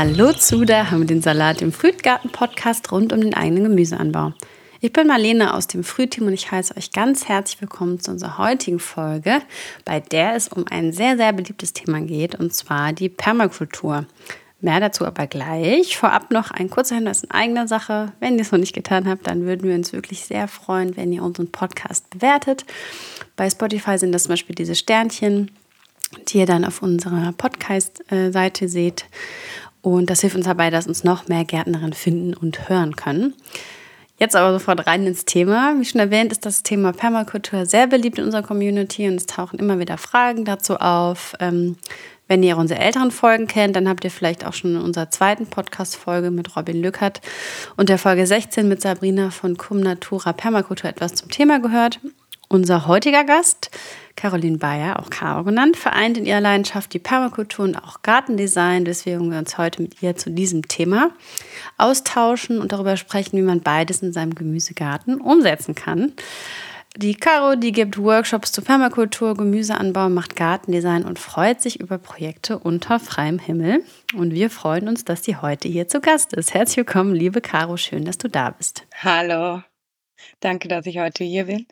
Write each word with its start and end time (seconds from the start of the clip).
Hallo 0.00 0.32
zu 0.32 0.64
der 0.64 0.92
haben 0.92 1.00
wir 1.00 1.06
den 1.08 1.22
Salat 1.22 1.60
im 1.60 1.72
Frühgarten-Podcast 1.72 2.92
rund 2.92 3.12
um 3.12 3.20
den 3.20 3.34
eigenen 3.34 3.64
Gemüseanbau. 3.64 4.32
Ich 4.80 4.92
bin 4.92 5.08
Marlene 5.08 5.52
aus 5.52 5.66
dem 5.66 5.82
Frühteam 5.82 6.28
und 6.28 6.34
ich 6.34 6.52
heiße 6.52 6.76
euch 6.76 6.92
ganz 6.92 7.28
herzlich 7.28 7.60
willkommen 7.60 7.98
zu 7.98 8.12
unserer 8.12 8.38
heutigen 8.38 8.78
Folge, 8.78 9.42
bei 9.84 9.98
der 9.98 10.36
es 10.36 10.46
um 10.46 10.66
ein 10.70 10.92
sehr, 10.92 11.16
sehr 11.16 11.32
beliebtes 11.32 11.72
Thema 11.72 12.00
geht, 12.00 12.36
und 12.36 12.54
zwar 12.54 12.92
die 12.92 13.08
Permakultur. 13.08 14.06
Mehr 14.60 14.78
dazu 14.78 15.04
aber 15.04 15.26
gleich. 15.26 15.96
Vorab 15.96 16.30
noch 16.30 16.52
ein 16.52 16.70
kurzer 16.70 16.94
Hinweis 16.94 17.24
in 17.24 17.32
eigener 17.32 17.66
Sache. 17.66 18.12
Wenn 18.20 18.36
ihr 18.36 18.42
es 18.42 18.52
noch 18.52 18.60
nicht 18.60 18.76
getan 18.76 19.08
habt, 19.08 19.26
dann 19.26 19.46
würden 19.46 19.68
wir 19.68 19.74
uns 19.74 19.92
wirklich 19.92 20.20
sehr 20.20 20.46
freuen, 20.46 20.96
wenn 20.96 21.12
ihr 21.12 21.24
unseren 21.24 21.50
Podcast 21.50 22.08
bewertet. 22.10 22.64
Bei 23.34 23.50
Spotify 23.50 23.98
sind 23.98 24.12
das 24.12 24.22
zum 24.22 24.34
Beispiel 24.34 24.54
diese 24.54 24.76
Sternchen, 24.76 25.50
die 26.28 26.38
ihr 26.38 26.46
dann 26.46 26.64
auf 26.64 26.82
unserer 26.82 27.32
Podcast-Seite 27.32 28.68
seht. 28.68 29.06
Und 29.82 30.10
das 30.10 30.20
hilft 30.20 30.36
uns 30.36 30.46
dabei, 30.46 30.70
dass 30.70 30.86
uns 30.86 31.04
noch 31.04 31.28
mehr 31.28 31.44
Gärtnerinnen 31.44 31.92
finden 31.92 32.34
und 32.34 32.68
hören 32.68 32.96
können. 32.96 33.34
Jetzt 34.18 34.34
aber 34.34 34.52
sofort 34.52 34.84
rein 34.86 35.06
ins 35.06 35.24
Thema. 35.24 35.76
Wie 35.78 35.84
schon 35.84 36.00
erwähnt, 36.00 36.32
ist 36.32 36.44
das 36.44 36.64
Thema 36.64 36.92
Permakultur 36.92 37.66
sehr 37.66 37.86
beliebt 37.86 38.18
in 38.18 38.24
unserer 38.24 38.42
Community 38.42 39.06
und 39.06 39.14
es 39.14 39.26
tauchen 39.26 39.60
immer 39.60 39.78
wieder 39.78 39.96
Fragen 39.96 40.44
dazu 40.44 40.76
auf. 40.76 41.34
Ähm, 41.38 41.76
wenn 42.26 42.42
ihr 42.42 42.58
unsere 42.58 42.80
älteren 42.80 43.12
Folgen 43.12 43.46
kennt, 43.46 43.76
dann 43.76 43.88
habt 43.88 44.04
ihr 44.04 44.10
vielleicht 44.10 44.44
auch 44.44 44.52
schon 44.52 44.74
in 44.74 44.82
unserer 44.82 45.10
zweiten 45.10 45.46
Podcast-Folge 45.46 46.30
mit 46.30 46.56
Robin 46.56 46.82
Lückert 46.82 47.20
und 47.76 47.88
der 47.88 47.96
Folge 47.96 48.26
16 48.26 48.68
mit 48.68 48.82
Sabrina 48.82 49.30
von 49.30 49.56
Cum 49.56 49.80
Natura 49.80 50.32
Permakultur 50.32 50.90
etwas 50.90 51.14
zum 51.14 51.30
Thema 51.30 51.60
gehört. 51.60 52.00
Unser 52.50 52.86
heutiger 52.86 53.24
Gast, 53.24 53.70
Caroline 54.16 54.56
Bayer, 54.56 54.98
auch 54.98 55.10
Caro 55.10 55.44
genannt, 55.44 55.76
vereint 55.76 56.16
in 56.16 56.24
ihrer 56.24 56.40
Leidenschaft 56.40 56.94
die 56.94 56.98
Permakultur 56.98 57.66
und 57.66 57.76
auch 57.76 58.00
Gartendesign, 58.00 58.86
weswegen 58.86 59.30
wir 59.30 59.38
uns 59.38 59.58
heute 59.58 59.82
mit 59.82 60.02
ihr 60.02 60.16
zu 60.16 60.30
diesem 60.30 60.66
Thema 60.66 61.10
austauschen 61.76 62.58
und 62.58 62.72
darüber 62.72 62.96
sprechen, 62.96 63.36
wie 63.36 63.42
man 63.42 63.60
beides 63.60 64.02
in 64.02 64.14
seinem 64.14 64.34
Gemüsegarten 64.34 65.20
umsetzen 65.20 65.74
kann. 65.74 66.14
Die 66.96 67.14
Caro, 67.14 67.54
die 67.54 67.70
gibt 67.70 67.98
Workshops 67.98 68.50
zu 68.50 68.62
Permakultur, 68.62 69.36
Gemüseanbau, 69.36 70.08
macht 70.08 70.34
Gartendesign 70.34 71.04
und 71.04 71.18
freut 71.18 71.60
sich 71.60 71.78
über 71.78 71.98
Projekte 71.98 72.58
unter 72.58 72.98
freiem 72.98 73.38
Himmel. 73.38 73.84
Und 74.14 74.32
wir 74.32 74.48
freuen 74.48 74.88
uns, 74.88 75.04
dass 75.04 75.22
sie 75.22 75.36
heute 75.36 75.68
hier 75.68 75.86
zu 75.86 76.00
Gast 76.00 76.32
ist. 76.32 76.54
Herzlich 76.54 76.78
willkommen, 76.78 77.14
liebe 77.14 77.42
Caro, 77.42 77.76
schön, 77.76 78.06
dass 78.06 78.16
du 78.16 78.28
da 78.28 78.50
bist. 78.50 78.86
Hallo, 78.96 79.62
danke, 80.40 80.68
dass 80.68 80.86
ich 80.86 80.98
heute 80.98 81.24
hier 81.24 81.44
bin. 81.44 81.66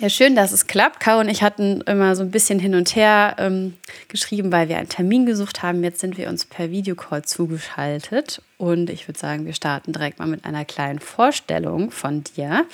Ja, 0.00 0.08
schön, 0.08 0.36
dass 0.36 0.52
es 0.52 0.68
klappt. 0.68 1.00
Kau 1.00 1.18
und 1.18 1.28
ich 1.28 1.42
hatten 1.42 1.80
immer 1.80 2.14
so 2.14 2.22
ein 2.22 2.30
bisschen 2.30 2.60
hin 2.60 2.76
und 2.76 2.94
her 2.94 3.34
ähm, 3.36 3.76
geschrieben, 4.06 4.52
weil 4.52 4.68
wir 4.68 4.76
einen 4.78 4.88
Termin 4.88 5.26
gesucht 5.26 5.64
haben. 5.64 5.82
Jetzt 5.82 5.98
sind 5.98 6.16
wir 6.16 6.28
uns 6.28 6.44
per 6.44 6.70
Videocall 6.70 7.24
zugeschaltet. 7.24 8.40
Und 8.58 8.90
ich 8.90 9.08
würde 9.08 9.18
sagen, 9.18 9.44
wir 9.44 9.54
starten 9.54 9.92
direkt 9.92 10.20
mal 10.20 10.28
mit 10.28 10.44
einer 10.44 10.64
kleinen 10.64 11.00
Vorstellung 11.00 11.90
von 11.90 12.22
dir. 12.22 12.64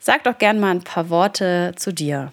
Sag 0.00 0.24
doch 0.24 0.36
gern 0.36 0.60
mal 0.60 0.72
ein 0.72 0.82
paar 0.82 1.08
Worte 1.08 1.72
zu 1.76 1.94
dir. 1.94 2.30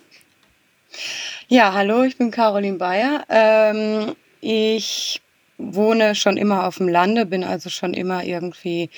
Ja, 1.47 1.71
hallo, 1.71 2.03
ich 2.03 2.17
bin 2.17 2.31
Caroline 2.31 2.79
Bayer. 2.79 3.23
Ähm, 3.29 4.17
ich 4.41 5.21
wohne 5.57 6.15
schon 6.15 6.35
immer 6.35 6.67
auf 6.67 6.79
dem 6.79 6.89
Lande, 6.89 7.25
bin 7.25 7.45
also 7.45 7.69
schon 7.69 7.93
immer 7.93 8.25
irgendwie 8.25 8.89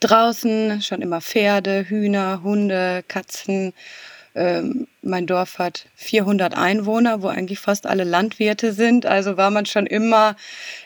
draußen, 0.00 0.82
schon 0.82 1.00
immer 1.00 1.22
Pferde, 1.22 1.86
Hühner, 1.88 2.42
Hunde, 2.42 3.02
Katzen 3.08 3.72
ähm, 4.34 4.86
mein 5.02 5.26
Dorf 5.26 5.58
hat 5.58 5.86
400 5.96 6.56
Einwohner, 6.56 7.22
wo 7.22 7.28
eigentlich 7.28 7.58
fast 7.58 7.86
alle 7.86 8.04
Landwirte 8.04 8.72
sind. 8.72 9.06
Also 9.06 9.36
war 9.36 9.50
man 9.50 9.66
schon 9.66 9.86
immer 9.86 10.36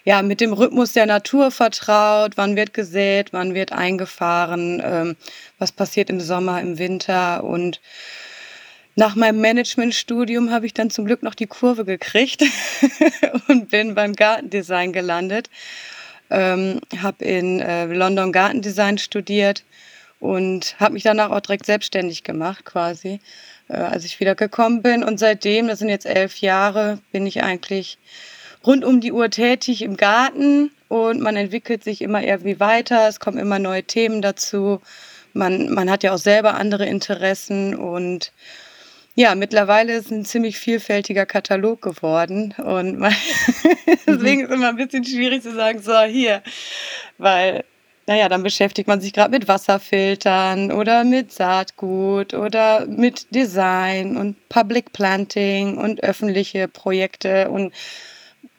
ja 0.04 0.22
mit 0.22 0.40
dem 0.40 0.52
Rhythmus 0.52 0.92
der 0.92 1.06
Natur 1.06 1.50
vertraut. 1.50 2.36
Wann 2.36 2.56
wird 2.56 2.74
gesät, 2.74 3.33
wann 3.33 3.55
wird 3.55 3.72
eingefahren, 3.72 4.83
ähm, 4.84 5.17
was 5.58 5.72
passiert 5.72 6.11
im 6.11 6.20
Sommer, 6.20 6.61
im 6.61 6.78
Winter 6.78 7.44
und 7.44 7.80
nach 8.94 9.14
meinem 9.14 9.40
Managementstudium 9.40 10.50
habe 10.50 10.67
ich 10.67 10.74
dann 10.74 10.90
zum 10.90 11.06
Glück 11.06 11.22
noch 11.22 11.34
die 11.34 11.46
Kurve 11.46 11.86
gekriegt 11.86 12.42
und 13.48 13.70
bin 13.70 13.94
beim 13.94 14.14
Gartendesign 14.14 14.92
gelandet. 14.92 15.48
Ähm, 16.28 16.80
habe 17.00 17.24
in 17.24 17.61
äh, 17.61 17.86
London 17.86 18.33
Gartendesign 18.33 18.98
studiert 18.98 19.64
und 20.22 20.77
habe 20.78 20.94
mich 20.94 21.02
danach 21.02 21.30
auch 21.30 21.40
direkt 21.40 21.66
selbstständig 21.66 22.22
gemacht 22.22 22.64
quasi, 22.64 23.18
äh, 23.68 23.74
als 23.74 24.05
ich 24.05 24.20
wieder 24.20 24.36
gekommen 24.36 24.80
bin. 24.80 25.02
Und 25.02 25.18
seitdem, 25.18 25.66
das 25.66 25.80
sind 25.80 25.88
jetzt 25.88 26.06
elf 26.06 26.36
Jahre, 26.36 27.00
bin 27.10 27.27
ich 27.27 27.42
eigentlich 27.42 27.98
rund 28.64 28.84
um 28.84 29.00
die 29.00 29.11
Uhr 29.11 29.30
tätig 29.30 29.82
im 29.82 29.96
Garten 29.96 30.70
und 30.86 31.20
man 31.20 31.34
entwickelt 31.34 31.82
sich 31.82 32.02
immer 32.02 32.22
irgendwie 32.22 32.61
weiter. 32.61 33.08
Es 33.08 33.18
kommen 33.18 33.36
immer 33.36 33.58
neue 33.58 33.82
Themen 33.82 34.22
dazu. 34.22 34.80
Man, 35.32 35.68
man 35.74 35.90
hat 35.90 36.05
ja 36.05 36.12
auch 36.12 36.18
selber 36.18 36.55
andere 36.55 36.86
Interessen 36.86 37.74
und 37.74 38.30
ja, 39.16 39.34
mittlerweile 39.34 39.92
ist 39.92 40.12
ein 40.12 40.24
ziemlich 40.24 40.56
vielfältiger 40.56 41.27
Katalog 41.27 41.82
geworden 41.82 42.55
und 42.58 43.00
deswegen 44.06 44.42
ist 44.42 44.50
es 44.50 44.55
immer 44.55 44.68
ein 44.68 44.77
bisschen 44.77 45.05
schwierig 45.05 45.42
zu 45.42 45.52
sagen, 45.52 45.82
so 45.82 45.98
hier, 46.02 46.44
weil 47.18 47.64
naja, 48.07 48.29
dann 48.29 48.42
beschäftigt 48.42 48.89
man 48.89 49.01
sich 49.01 49.13
gerade 49.13 49.30
mit 49.30 49.48
Wasserfiltern 49.48 50.73
oder 50.73 51.05
mit 51.05 51.33
Saatgut 51.33 52.35
oder 52.35 52.86
mit 52.86 53.35
Design 53.35 54.17
und 54.17 54.48
Public 54.48 54.92
Planting 54.92 55.79
und 55.79 56.02
öffentliche 56.02 56.68
Projekte 56.68 57.51
und 57.51 57.73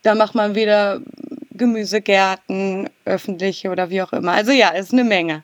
da 0.01 0.15
macht 0.15 0.35
man 0.35 0.55
wieder 0.55 1.01
Gemüsegärten, 1.51 2.89
öffentliche 3.05 3.69
oder 3.69 3.89
wie 3.89 4.01
auch 4.01 4.13
immer. 4.13 4.33
Also 4.33 4.51
ja, 4.51 4.69
ist 4.69 4.91
eine 4.91 5.03
Menge. 5.03 5.43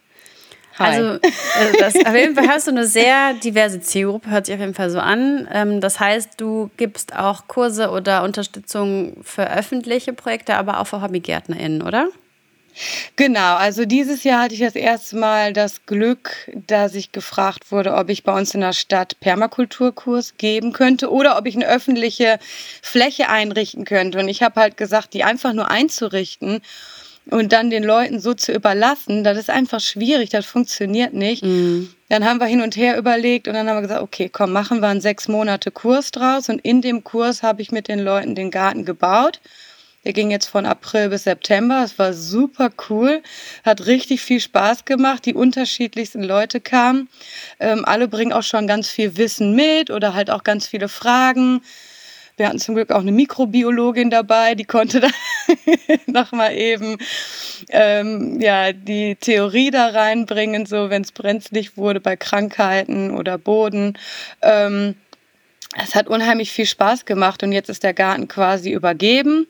Hi. 0.78 0.96
Also 0.96 1.14
äh, 1.16 1.78
das, 1.78 1.96
auf 1.96 2.16
jeden 2.16 2.36
Fall 2.36 2.48
hast 2.48 2.68
du 2.68 2.72
eine 2.72 2.86
sehr 2.86 3.34
diverse 3.34 3.82
Zielgruppe, 3.82 4.30
hört 4.30 4.46
sich 4.46 4.56
auf 4.56 4.62
jeden 4.62 4.74
Fall 4.74 4.90
so 4.90 5.00
an. 5.00 5.48
Ähm, 5.52 5.82
das 5.82 6.00
heißt, 6.00 6.40
du 6.40 6.72
gibst 6.78 7.16
auch 7.16 7.48
Kurse 7.48 7.90
oder 7.90 8.24
Unterstützung 8.24 9.18
für 9.24 9.52
öffentliche 9.52 10.14
Projekte, 10.14 10.56
aber 10.56 10.80
auch 10.80 10.88
für 10.88 11.02
HobbygärtnerInnen, 11.02 11.82
oder? 11.82 12.08
Genau, 13.16 13.56
also 13.56 13.85
dieses 13.85 14.24
Jahr 14.24 14.44
hatte 14.44 14.53
ich 14.53 14.62
das 14.62 14.75
erste 14.75 15.18
Mal 15.18 15.53
das 15.53 15.85
Glück, 15.85 16.50
dass 16.68 16.96
ich 16.96 17.12
gefragt 17.12 17.72
wurde, 17.72 17.94
ob 17.96 18.09
ich 18.09 18.24
bei 18.24 18.38
uns 18.38 18.53
in 18.53 18.62
der 18.62 18.74
Stadt 18.74 19.19
Permakulturkurs 19.19 20.35
geben 20.38 20.72
könnte 20.72 21.12
oder 21.12 21.38
ob 21.38 21.46
ich 21.46 21.56
eine 21.56 21.68
öffentliche 21.68 22.40
Fläche 22.81 23.29
einrichten 23.29 23.85
könnte. 23.85 24.19
Und 24.19 24.29
ich 24.29 24.41
habe 24.41 24.59
halt 24.62 24.78
gesagt, 24.78 25.13
die 25.13 25.24
einfach 25.24 25.53
nur 25.53 25.69
einzurichten 25.69 26.62
und 27.29 27.53
dann 27.53 27.69
den 27.69 27.84
Leuten 27.84 28.19
so 28.19 28.34
zu 28.34 28.53
überlassen, 28.53 29.24
das 29.24 29.38
ist 29.38 29.50
einfach 29.50 29.79
schwierig, 29.79 30.29
das 30.29 30.46
funktioniert 30.46 31.13
nicht. 31.13 31.44
Mhm. 31.44 31.94
Dann 32.08 32.25
haben 32.25 32.40
wir 32.40 32.47
hin 32.47 32.62
und 32.62 32.75
her 32.75 32.97
überlegt 32.97 33.47
und 33.47 33.53
dann 33.53 33.68
haben 33.68 33.78
wir 33.78 33.84
gesagt, 33.84 34.02
okay, 34.02 34.29
komm, 34.31 34.52
machen 34.52 34.79
wir 34.79 34.88
einen 34.88 35.02
sechs 35.02 35.28
Monate 35.28 35.69
Kurs 35.69 36.12
draus. 36.12 36.50
Und 36.50 36.59
in 36.59 36.81
dem 36.81 37.03
Kurs 37.03 37.44
habe 37.44 37.62
ich 37.62 37.72
mit 37.72 37.88
den 37.88 38.00
Leuten 38.00 38.34
den 38.34 38.50
Garten 38.50 38.84
gebaut 38.84 39.40
der 40.06 40.14
ging 40.14 40.32
jetzt 40.32 40.48
von 40.48 40.66
April 40.66 41.10
bis 41.10 41.26
September. 41.26 41.84
Es 41.84 42.00
war 42.00 42.14
super 42.14 42.70
cool, 42.90 43.22
hat 43.66 43.86
richtig 43.86 44.22
viel 44.22 44.40
Spaß 44.40 44.86
gemacht. 44.86 45.26
Die 45.26 45.34
unterschiedlichsten 45.34 46.24
Leute 46.24 46.62
kamen. 46.62 47.10
Ähm, 47.60 47.84
alle 47.84 48.08
bringen 48.08 48.32
auch 48.32 48.44
schon 48.44 48.66
ganz 48.66 48.90
viel 48.90 49.18
Wissen 49.18 49.56
mit 49.56 49.92
oder 49.92 50.14
halt 50.14 50.30
auch 50.30 50.44
ganz 50.44 50.68
viele 50.68 50.88
Fragen. 50.88 51.62
Wir 52.38 52.48
hatten 52.48 52.59
zum 52.59 52.76
Glück 52.76 52.92
auch 52.92 53.02
eine 53.02 53.12
Mikrobiologin 53.12 54.09
dabei, 54.09 54.56
die 54.56 54.64
konnte 54.64 55.02
dann 55.02 55.12
nochmal 56.06 56.56
eben 56.56 56.98
ähm, 57.68 58.40
ja, 58.40 58.72
die 58.72 59.18
Theorie 59.18 59.72
da 59.72 59.88
reinbringen, 59.88 60.66
so 60.66 60.90
wenn 60.90 61.02
es 61.02 61.12
brenzlig 61.12 61.76
wurde 61.76 62.00
bei 62.00 62.16
Krankheiten 62.16 63.12
oder 63.12 63.38
Boden. 63.38 63.98
Ähm, 64.42 64.96
es 65.78 65.96
hat 65.96 66.08
unheimlich 66.08 66.53
viel 66.53 66.66
Spaß 66.66 67.03
gemacht 67.03 67.44
und 67.44 67.52
jetzt 67.52 67.70
ist 67.70 67.84
der 67.84 67.94
Garten 67.94 68.29
quasi 68.29 68.72
übergeben 68.72 69.46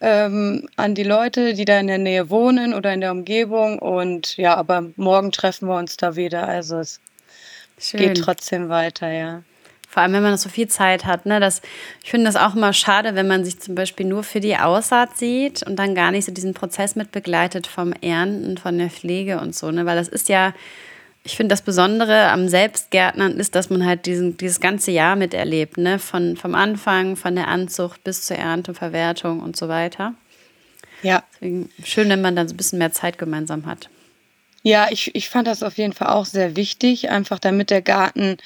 ähm, 0.00 0.68
an 0.76 0.94
die 0.94 1.02
Leute, 1.02 1.54
die 1.54 1.64
da 1.64 1.78
in 1.78 1.86
der 1.86 1.98
Nähe 1.98 2.30
wohnen 2.30 2.74
oder 2.74 2.92
in 2.92 3.00
der 3.00 3.12
Umgebung. 3.12 3.78
Und 3.78 4.36
ja, 4.36 4.56
aber 4.56 4.86
morgen 4.96 5.32
treffen 5.32 5.68
wir 5.68 5.76
uns 5.76 5.96
da 5.96 6.16
wieder. 6.16 6.48
Also 6.48 6.78
es 6.78 7.00
Schön. 7.78 8.00
geht 8.00 8.22
trotzdem 8.22 8.68
weiter, 8.68 9.10
ja. 9.10 9.42
Vor 9.88 10.04
allem, 10.04 10.12
wenn 10.12 10.22
man 10.22 10.36
so 10.36 10.48
viel 10.48 10.68
Zeit 10.68 11.04
hat. 11.04 11.26
Ne? 11.26 11.40
Das, 11.40 11.62
ich 12.04 12.12
finde 12.12 12.26
das 12.26 12.36
auch 12.36 12.54
immer 12.54 12.72
schade, 12.72 13.16
wenn 13.16 13.26
man 13.26 13.44
sich 13.44 13.58
zum 13.58 13.74
Beispiel 13.74 14.06
nur 14.06 14.22
für 14.22 14.38
die 14.38 14.56
Aussaat 14.56 15.16
sieht 15.16 15.64
und 15.64 15.76
dann 15.80 15.96
gar 15.96 16.12
nicht 16.12 16.26
so 16.26 16.32
diesen 16.32 16.54
Prozess 16.54 16.94
mit 16.94 17.10
begleitet 17.10 17.66
vom 17.66 17.92
Ernten, 17.92 18.56
von 18.56 18.78
der 18.78 18.88
Pflege 18.88 19.40
und 19.40 19.52
so. 19.54 19.72
Ne? 19.72 19.86
Weil 19.86 19.96
das 19.96 20.06
ist 20.06 20.28
ja 20.28 20.54
ich 21.22 21.36
finde, 21.36 21.52
das 21.52 21.62
Besondere 21.62 22.28
am 22.28 22.48
Selbstgärtnern 22.48 23.32
ist, 23.38 23.54
dass 23.54 23.68
man 23.68 23.84
halt 23.84 24.06
diesen, 24.06 24.36
dieses 24.36 24.60
ganze 24.60 24.90
Jahr 24.90 25.16
miterlebt, 25.16 25.76
ne? 25.76 25.98
Von, 25.98 26.36
vom 26.36 26.54
Anfang, 26.54 27.16
von 27.16 27.34
der 27.34 27.48
Anzucht 27.48 28.02
bis 28.04 28.24
zur 28.24 28.36
Ernte, 28.36 28.72
Verwertung 28.72 29.40
und 29.40 29.56
so 29.56 29.68
weiter. 29.68 30.14
Ja. 31.02 31.22
Deswegen 31.34 31.70
schön, 31.84 32.08
wenn 32.08 32.22
man 32.22 32.36
dann 32.36 32.48
so 32.48 32.54
ein 32.54 32.56
bisschen 32.56 32.78
mehr 32.78 32.92
Zeit 32.92 33.18
gemeinsam 33.18 33.66
hat. 33.66 33.90
Ja, 34.62 34.88
ich, 34.90 35.14
ich 35.14 35.28
fand 35.28 35.46
das 35.46 35.62
auf 35.62 35.78
jeden 35.78 35.92
Fall 35.92 36.08
auch 36.08 36.26
sehr 36.26 36.56
wichtig, 36.56 37.10
einfach 37.10 37.38
damit 37.38 37.70
der 37.70 37.82
Garten 37.82 38.36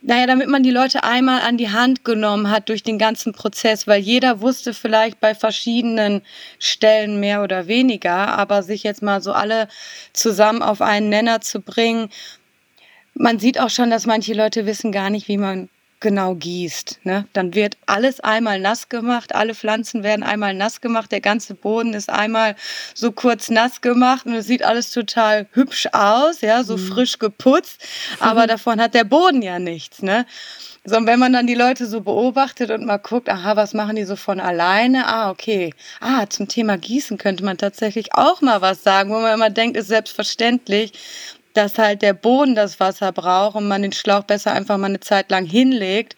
naja, 0.00 0.26
damit 0.26 0.48
man 0.48 0.62
die 0.62 0.70
Leute 0.70 1.02
einmal 1.02 1.40
an 1.42 1.56
die 1.56 1.70
Hand 1.70 2.04
genommen 2.04 2.50
hat 2.50 2.68
durch 2.68 2.82
den 2.82 2.98
ganzen 2.98 3.32
Prozess, 3.32 3.86
weil 3.86 4.00
jeder 4.00 4.40
wusste 4.40 4.72
vielleicht 4.72 5.20
bei 5.20 5.34
verschiedenen 5.34 6.22
Stellen 6.58 7.18
mehr 7.18 7.42
oder 7.42 7.66
weniger, 7.66 8.28
aber 8.28 8.62
sich 8.62 8.84
jetzt 8.84 9.02
mal 9.02 9.20
so 9.20 9.32
alle 9.32 9.68
zusammen 10.12 10.62
auf 10.62 10.82
einen 10.82 11.08
Nenner 11.08 11.40
zu 11.40 11.60
bringen. 11.60 12.10
Man 13.14 13.40
sieht 13.40 13.58
auch 13.58 13.70
schon, 13.70 13.90
dass 13.90 14.06
manche 14.06 14.34
Leute 14.34 14.66
wissen 14.66 14.92
gar 14.92 15.10
nicht, 15.10 15.26
wie 15.26 15.38
man 15.38 15.68
genau 16.00 16.34
gießt. 16.34 17.00
Ne? 17.04 17.26
Dann 17.32 17.54
wird 17.54 17.76
alles 17.86 18.20
einmal 18.20 18.60
nass 18.60 18.88
gemacht, 18.88 19.34
alle 19.34 19.54
Pflanzen 19.54 20.02
werden 20.02 20.22
einmal 20.22 20.54
nass 20.54 20.80
gemacht, 20.80 21.12
der 21.12 21.20
ganze 21.20 21.54
Boden 21.54 21.94
ist 21.94 22.10
einmal 22.10 22.56
so 22.94 23.12
kurz 23.12 23.50
nass 23.50 23.80
gemacht 23.80 24.26
und 24.26 24.34
es 24.34 24.46
sieht 24.46 24.62
alles 24.62 24.90
total 24.90 25.46
hübsch 25.52 25.88
aus, 25.92 26.40
ja, 26.40 26.62
so 26.62 26.76
mhm. 26.76 26.86
frisch 26.86 27.18
geputzt, 27.18 27.84
aber 28.20 28.44
mhm. 28.44 28.48
davon 28.48 28.80
hat 28.80 28.94
der 28.94 29.04
Boden 29.04 29.42
ja 29.42 29.58
nichts. 29.58 30.02
Ne? 30.02 30.26
So, 30.84 30.96
und 30.96 31.06
wenn 31.06 31.18
man 31.18 31.32
dann 31.34 31.46
die 31.46 31.54
Leute 31.54 31.86
so 31.86 32.00
beobachtet 32.00 32.70
und 32.70 32.86
mal 32.86 32.96
guckt, 32.96 33.28
aha, 33.28 33.56
was 33.56 33.74
machen 33.74 33.96
die 33.96 34.04
so 34.04 34.16
von 34.16 34.40
alleine? 34.40 35.06
Ah, 35.06 35.30
okay. 35.30 35.74
Ah, 36.00 36.26
zum 36.28 36.48
Thema 36.48 36.78
Gießen 36.78 37.18
könnte 37.18 37.44
man 37.44 37.58
tatsächlich 37.58 38.14
auch 38.14 38.40
mal 38.40 38.62
was 38.62 38.84
sagen, 38.84 39.10
wo 39.10 39.18
man 39.18 39.34
immer 39.34 39.50
denkt, 39.50 39.76
ist 39.76 39.88
selbstverständlich 39.88 40.92
dass 41.54 41.78
halt 41.78 42.02
der 42.02 42.12
Boden 42.12 42.54
das 42.54 42.80
Wasser 42.80 43.12
braucht 43.12 43.56
und 43.56 43.68
man 43.68 43.82
den 43.82 43.92
Schlauch 43.92 44.24
besser 44.24 44.52
einfach 44.52 44.78
mal 44.78 44.86
eine 44.86 45.00
Zeit 45.00 45.30
lang 45.30 45.44
hinlegt 45.44 46.16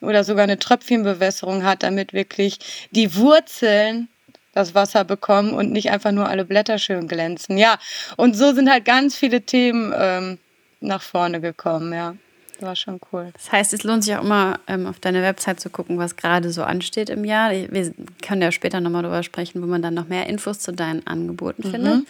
oder 0.00 0.24
sogar 0.24 0.44
eine 0.44 0.58
Tröpfchenbewässerung 0.58 1.64
hat, 1.64 1.82
damit 1.82 2.12
wirklich 2.12 2.58
die 2.90 3.16
Wurzeln 3.16 4.08
das 4.52 4.74
Wasser 4.74 5.04
bekommen 5.04 5.52
und 5.52 5.70
nicht 5.70 5.90
einfach 5.90 6.12
nur 6.12 6.28
alle 6.28 6.44
Blätter 6.44 6.78
schön 6.78 7.08
glänzen. 7.08 7.58
Ja, 7.58 7.78
und 8.16 8.36
so 8.36 8.54
sind 8.54 8.70
halt 8.70 8.84
ganz 8.84 9.14
viele 9.14 9.42
Themen 9.42 9.92
ähm, 9.96 10.38
nach 10.80 11.02
vorne 11.02 11.40
gekommen, 11.40 11.92
ja. 11.92 12.14
Das 12.58 12.68
war 12.68 12.76
schon 12.76 13.00
cool. 13.12 13.30
Das 13.34 13.52
heißt, 13.52 13.74
es 13.74 13.82
lohnt 13.82 14.04
sich 14.04 14.16
auch 14.16 14.22
immer, 14.22 14.58
ähm, 14.66 14.86
auf 14.86 14.98
deine 14.98 15.22
Website 15.22 15.60
zu 15.60 15.68
gucken, 15.68 15.98
was 15.98 16.16
gerade 16.16 16.50
so 16.50 16.62
ansteht 16.62 17.10
im 17.10 17.26
Jahr. 17.26 17.50
Wir 17.50 17.92
können 18.22 18.40
ja 18.40 18.50
später 18.50 18.80
nochmal 18.80 19.02
darüber 19.02 19.22
sprechen, 19.22 19.62
wo 19.62 19.66
man 19.66 19.82
dann 19.82 19.92
noch 19.92 20.08
mehr 20.08 20.26
Infos 20.26 20.60
zu 20.60 20.72
deinen 20.72 21.06
Angeboten 21.06 21.66
mhm. 21.66 21.70
findet. 21.70 22.06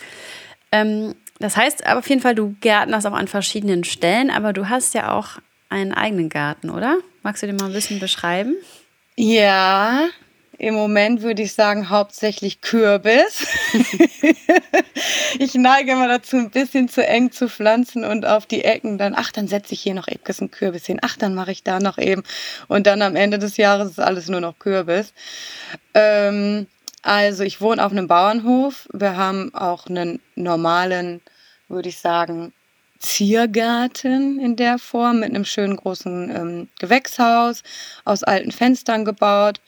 Ähm, 0.70 1.14
das 1.38 1.56
heißt 1.56 1.87
aber 1.87 1.99
auf 2.00 2.09
jeden 2.09 2.21
Fall, 2.21 2.35
du 2.35 2.55
gärtnerst 2.61 3.06
auch 3.06 3.12
an 3.12 3.29
verschiedenen 3.29 3.85
Stellen, 3.85 4.31
aber 4.31 4.53
du 4.53 4.69
hast 4.69 4.94
ja 4.94 5.12
auch 5.12 5.38
einen 5.69 5.93
eigenen 5.93 6.29
Garten, 6.29 6.71
oder? 6.71 6.99
Magst 7.23 7.43
du 7.43 7.47
den 7.47 7.56
mal 7.56 7.67
ein 7.67 7.73
bisschen 7.73 7.99
beschreiben? 7.99 8.55
Ja, 9.17 10.09
im 10.59 10.75
Moment 10.75 11.23
würde 11.23 11.43
ich 11.43 11.53
sagen 11.53 11.91
hauptsächlich 11.91 12.62
Kürbis. 12.62 13.47
ich 15.38 15.55
neige 15.55 15.93
immer 15.93 16.09
dazu, 16.09 16.37
ein 16.37 16.50
bisschen 16.50 16.88
zu 16.88 17.06
eng 17.06 17.31
zu 17.31 17.49
pflanzen 17.49 18.05
und 18.05 18.25
auf 18.25 18.47
die 18.47 18.65
Ecken 18.65 18.97
dann, 18.97 19.15
ach, 19.15 19.33
dann 19.33 19.49
setze 19.49 19.75
ich 19.75 19.83
hier 19.83 19.94
noch 19.94 20.09
eben 20.09 20.23
ein 20.41 20.50
Kürbis 20.50 20.87
hin, 20.87 20.99
ach, 21.03 21.17
dann 21.19 21.35
mache 21.35 21.53
ich 21.53 21.62
da 21.62 21.79
noch 21.79 21.99
eben. 21.99 22.23
Und 22.69 22.87
dann 22.87 23.03
am 23.03 23.17
Ende 23.17 23.38
des 23.38 23.59
Jahres 23.59 23.91
ist 23.91 24.00
alles 24.00 24.29
nur 24.29 24.41
noch 24.41 24.59
Kürbis. 24.59 25.12
Ähm, 25.93 26.67
also 27.06 27.44
ich 27.44 27.61
wohne 27.61 27.87
auf 27.87 27.93
einem 27.93 28.08
Bauernhof. 28.08 28.88
Wir 28.93 29.17
haben 29.17 29.55
auch 29.55 29.87
einen 29.87 30.20
normalen, 30.35 31.20
würde 31.69 31.88
ich 31.88 31.99
sagen, 31.99 32.53
Ziergarten 32.99 34.41
in 34.41 34.56
der 34.56 34.79
Form 34.79 35.20
mit 35.20 35.31
einem 35.31 35.44
schönen 35.44 35.76
großen 35.76 36.31
ähm, 36.35 36.69
Gewächshaus 36.81 37.62
aus 38.05 38.25
alten 38.25 38.50
Fenstern 38.50 39.05
gebaut. 39.05 39.61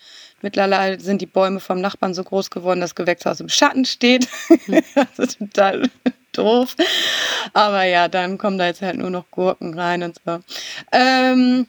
Mittlerweile 0.42 0.98
sind 0.98 1.22
die 1.22 1.26
Bäume 1.26 1.60
vom 1.60 1.80
Nachbarn 1.80 2.12
so 2.12 2.24
groß 2.24 2.50
geworden, 2.50 2.80
dass 2.80 2.90
das 2.90 2.96
Gewächshaus 2.96 3.38
im 3.38 3.48
Schatten 3.48 3.84
steht. 3.84 4.26
das 4.96 5.18
ist 5.18 5.38
total 5.38 5.88
doof. 6.32 6.74
Aber 7.52 7.84
ja, 7.84 8.08
dann 8.08 8.38
kommen 8.38 8.58
da 8.58 8.66
jetzt 8.66 8.82
halt 8.82 8.96
nur 8.96 9.10
noch 9.10 9.30
Gurken 9.30 9.78
rein 9.78 10.02
und 10.02 10.16
so. 10.24 10.40
Ähm, 10.90 11.68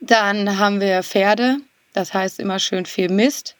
dann 0.00 0.58
haben 0.58 0.80
wir 0.80 1.02
Pferde. 1.02 1.58
Das 1.92 2.14
heißt 2.14 2.40
immer 2.40 2.58
schön 2.58 2.86
viel 2.86 3.10
Mist 3.10 3.54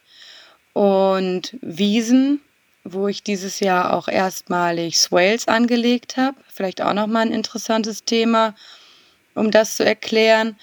und 0.76 1.56
Wiesen, 1.62 2.42
wo 2.84 3.08
ich 3.08 3.22
dieses 3.22 3.60
Jahr 3.60 3.94
auch 3.94 4.08
erstmalig 4.08 4.98
Swales 4.98 5.48
angelegt 5.48 6.18
habe. 6.18 6.36
Vielleicht 6.52 6.82
auch 6.82 6.92
nochmal 6.92 7.22
ein 7.22 7.32
interessantes 7.32 8.04
Thema, 8.04 8.54
um 9.34 9.50
das 9.50 9.76
zu 9.76 9.86
erklären. 9.86 10.58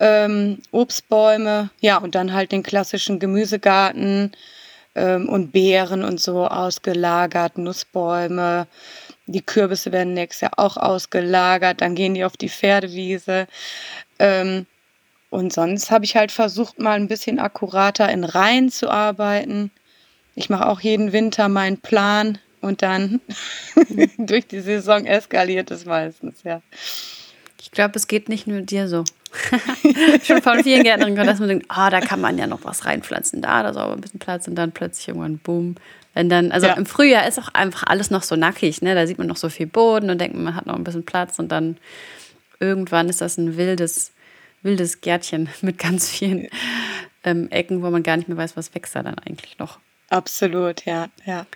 Ähm, 0.00 0.58
Obstbäume, 0.72 1.70
ja, 1.80 1.98
und 1.98 2.16
dann 2.16 2.32
halt 2.32 2.50
den 2.50 2.64
klassischen 2.64 3.20
Gemüsegarten 3.20 4.32
ähm, 4.96 5.28
und 5.28 5.52
Beeren 5.52 6.02
und 6.02 6.20
so 6.20 6.48
ausgelagert, 6.48 7.56
Nussbäume. 7.56 8.66
Die 9.26 9.40
Kürbisse 9.40 9.92
werden 9.92 10.14
nächstes 10.14 10.40
Jahr 10.40 10.58
auch 10.58 10.76
ausgelagert, 10.76 11.80
dann 11.80 11.94
gehen 11.94 12.14
die 12.14 12.24
auf 12.24 12.36
die 12.36 12.48
Pferdewiese. 12.48 13.46
Ähm, 14.18 14.66
und 15.34 15.52
sonst 15.52 15.90
habe 15.90 16.04
ich 16.04 16.14
halt 16.14 16.30
versucht, 16.30 16.78
mal 16.78 16.92
ein 16.92 17.08
bisschen 17.08 17.40
akkurater 17.40 18.08
in 18.08 18.22
Reihen 18.22 18.70
zu 18.70 18.88
arbeiten. 18.88 19.72
Ich 20.36 20.48
mache 20.48 20.68
auch 20.68 20.78
jeden 20.78 21.10
Winter 21.10 21.48
meinen 21.48 21.78
Plan 21.78 22.38
und 22.60 22.82
dann 22.82 23.20
durch 24.16 24.46
die 24.46 24.60
Saison 24.60 25.06
eskaliert 25.06 25.72
es 25.72 25.86
meistens, 25.86 26.44
ja. 26.44 26.62
Ich 27.60 27.72
glaube, 27.72 27.94
es 27.96 28.06
geht 28.06 28.28
nicht 28.28 28.46
nur 28.46 28.60
dir 28.60 28.86
so. 28.86 29.02
Schon 30.22 30.40
von 30.40 30.62
vielen 30.62 30.84
Gärtnerinnen, 30.84 31.26
dass 31.26 31.40
man 31.40 31.48
denkt, 31.48 31.66
ah, 31.66 31.88
oh, 31.88 31.90
da 31.90 32.00
kann 32.00 32.20
man 32.20 32.38
ja 32.38 32.46
noch 32.46 32.62
was 32.62 32.84
reinpflanzen, 32.84 33.42
da, 33.42 33.64
da 33.64 33.70
ist 33.70 33.76
aber 33.76 33.94
ein 33.94 34.00
bisschen 34.00 34.20
Platz 34.20 34.46
und 34.46 34.54
dann 34.54 34.70
plötzlich 34.70 35.08
irgendwann 35.08 35.38
boom. 35.38 35.74
Wenn 36.14 36.28
dann, 36.28 36.52
also 36.52 36.68
ja. 36.68 36.74
im 36.74 36.86
Frühjahr 36.86 37.26
ist 37.26 37.40
auch 37.40 37.48
einfach 37.54 37.82
alles 37.88 38.08
noch 38.08 38.22
so 38.22 38.36
nackig, 38.36 38.82
ne? 38.82 38.94
Da 38.94 39.04
sieht 39.08 39.18
man 39.18 39.26
noch 39.26 39.36
so 39.36 39.48
viel 39.48 39.66
Boden 39.66 40.10
und 40.10 40.20
denkt, 40.20 40.36
man 40.36 40.54
hat 40.54 40.66
noch 40.66 40.76
ein 40.76 40.84
bisschen 40.84 41.04
Platz 41.04 41.40
und 41.40 41.50
dann 41.50 41.76
irgendwann 42.60 43.08
ist 43.08 43.20
das 43.20 43.36
ein 43.36 43.56
wildes 43.56 44.13
wildes 44.64 45.00
Gärtchen 45.00 45.48
mit 45.62 45.78
ganz 45.78 46.08
vielen 46.08 46.48
ähm, 47.22 47.50
Ecken, 47.50 47.82
wo 47.82 47.90
man 47.90 48.02
gar 48.02 48.16
nicht 48.16 48.28
mehr 48.28 48.36
weiß, 48.36 48.56
was 48.56 48.74
wächst 48.74 48.96
da 48.96 49.02
dann 49.02 49.18
eigentlich 49.18 49.58
noch. 49.58 49.78
Absolut, 50.10 50.84
ja, 50.84 51.08
ja. 51.24 51.46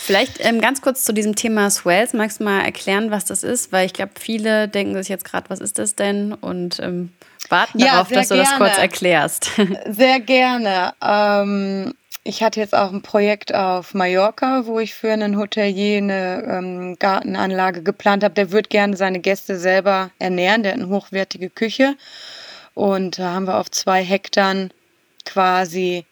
Vielleicht 0.00 0.44
ähm, 0.44 0.60
ganz 0.60 0.80
kurz 0.80 1.04
zu 1.04 1.12
diesem 1.12 1.34
Thema 1.34 1.70
Swells. 1.70 2.12
Magst 2.12 2.38
du 2.38 2.44
mal 2.44 2.60
erklären, 2.60 3.10
was 3.10 3.24
das 3.24 3.42
ist? 3.42 3.72
Weil 3.72 3.84
ich 3.84 3.92
glaube, 3.92 4.12
viele 4.18 4.68
denken 4.68 4.94
sich 4.94 5.08
jetzt 5.08 5.24
gerade, 5.24 5.50
was 5.50 5.58
ist 5.58 5.78
das 5.78 5.96
denn? 5.96 6.32
Und 6.32 6.78
ähm, 6.78 7.12
warten 7.48 7.80
ja, 7.80 7.92
darauf, 7.92 8.08
dass 8.08 8.28
du 8.28 8.36
das 8.36 8.54
kurz 8.56 8.78
erklärst. 8.78 9.50
Sehr 9.88 10.20
gerne. 10.20 10.94
Ähm, 11.02 11.94
ich 12.22 12.42
hatte 12.42 12.60
jetzt 12.60 12.74
auch 12.74 12.92
ein 12.92 13.02
Projekt 13.02 13.52
auf 13.54 13.92
Mallorca, 13.92 14.66
wo 14.66 14.78
ich 14.78 14.94
für 14.94 15.12
einen 15.12 15.36
Hotelier 15.36 15.98
eine 15.98 16.44
ähm, 16.46 16.96
Gartenanlage 16.98 17.82
geplant 17.82 18.22
habe. 18.22 18.34
Der 18.34 18.52
würde 18.52 18.68
gerne 18.68 18.96
seine 18.96 19.18
Gäste 19.18 19.58
selber 19.58 20.10
ernähren. 20.18 20.62
Der 20.62 20.72
hat 20.72 20.80
eine 20.80 20.90
hochwertige 20.90 21.50
Küche. 21.50 21.96
Und 22.78 23.18
da 23.18 23.32
haben 23.32 23.48
wir 23.48 23.58
auf 23.58 23.72
zwei 23.72 24.04
Hektar 24.04 24.68
quasi 25.24 26.04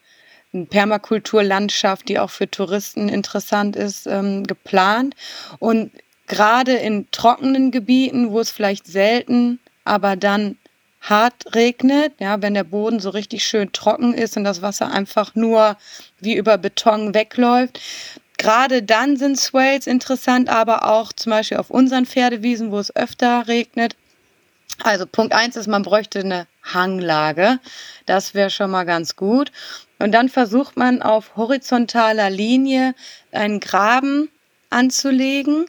eine 0.52 0.66
Permakulturlandschaft, 0.66 2.08
die 2.08 2.18
auch 2.18 2.30
für 2.30 2.50
Touristen 2.50 3.08
interessant 3.08 3.76
ist, 3.76 4.08
ähm, 4.08 4.42
geplant. 4.42 5.14
Und 5.60 5.92
gerade 6.26 6.72
in 6.72 7.08
trockenen 7.12 7.70
Gebieten, 7.70 8.32
wo 8.32 8.40
es 8.40 8.50
vielleicht 8.50 8.88
selten, 8.88 9.60
aber 9.84 10.16
dann 10.16 10.58
hart 11.00 11.54
regnet, 11.54 12.14
ja, 12.18 12.42
wenn 12.42 12.54
der 12.54 12.64
Boden 12.64 12.98
so 12.98 13.10
richtig 13.10 13.44
schön 13.44 13.70
trocken 13.70 14.12
ist 14.12 14.36
und 14.36 14.42
das 14.42 14.60
Wasser 14.60 14.90
einfach 14.90 15.36
nur 15.36 15.76
wie 16.18 16.34
über 16.34 16.58
Beton 16.58 17.14
wegläuft. 17.14 17.80
Gerade 18.38 18.82
dann 18.82 19.16
sind 19.16 19.38
Swales 19.38 19.86
interessant, 19.86 20.48
aber 20.48 20.90
auch 20.90 21.12
zum 21.12 21.30
Beispiel 21.30 21.58
auf 21.58 21.70
unseren 21.70 22.06
Pferdewiesen, 22.06 22.72
wo 22.72 22.80
es 22.80 22.94
öfter 22.96 23.46
regnet, 23.46 23.94
also 24.82 25.06
Punkt 25.06 25.32
eins 25.32 25.56
ist, 25.56 25.66
man 25.66 25.82
bräuchte 25.82 26.20
eine 26.20 26.46
Hanglage. 26.62 27.58
Das 28.04 28.34
wäre 28.34 28.50
schon 28.50 28.70
mal 28.70 28.84
ganz 28.84 29.16
gut. 29.16 29.50
Und 29.98 30.12
dann 30.12 30.28
versucht 30.28 30.76
man 30.76 31.02
auf 31.02 31.36
horizontaler 31.36 32.28
Linie 32.30 32.94
einen 33.32 33.60
Graben 33.60 34.28
anzulegen. 34.68 35.66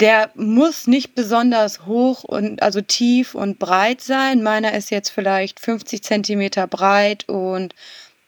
Der 0.00 0.30
muss 0.34 0.86
nicht 0.86 1.14
besonders 1.14 1.84
hoch 1.86 2.22
und 2.24 2.62
also 2.62 2.80
tief 2.80 3.34
und 3.34 3.58
breit 3.58 4.00
sein. 4.00 4.42
Meiner 4.42 4.74
ist 4.74 4.90
jetzt 4.90 5.10
vielleicht 5.10 5.60
50 5.60 6.02
Zentimeter 6.02 6.66
breit 6.66 7.28
und 7.28 7.74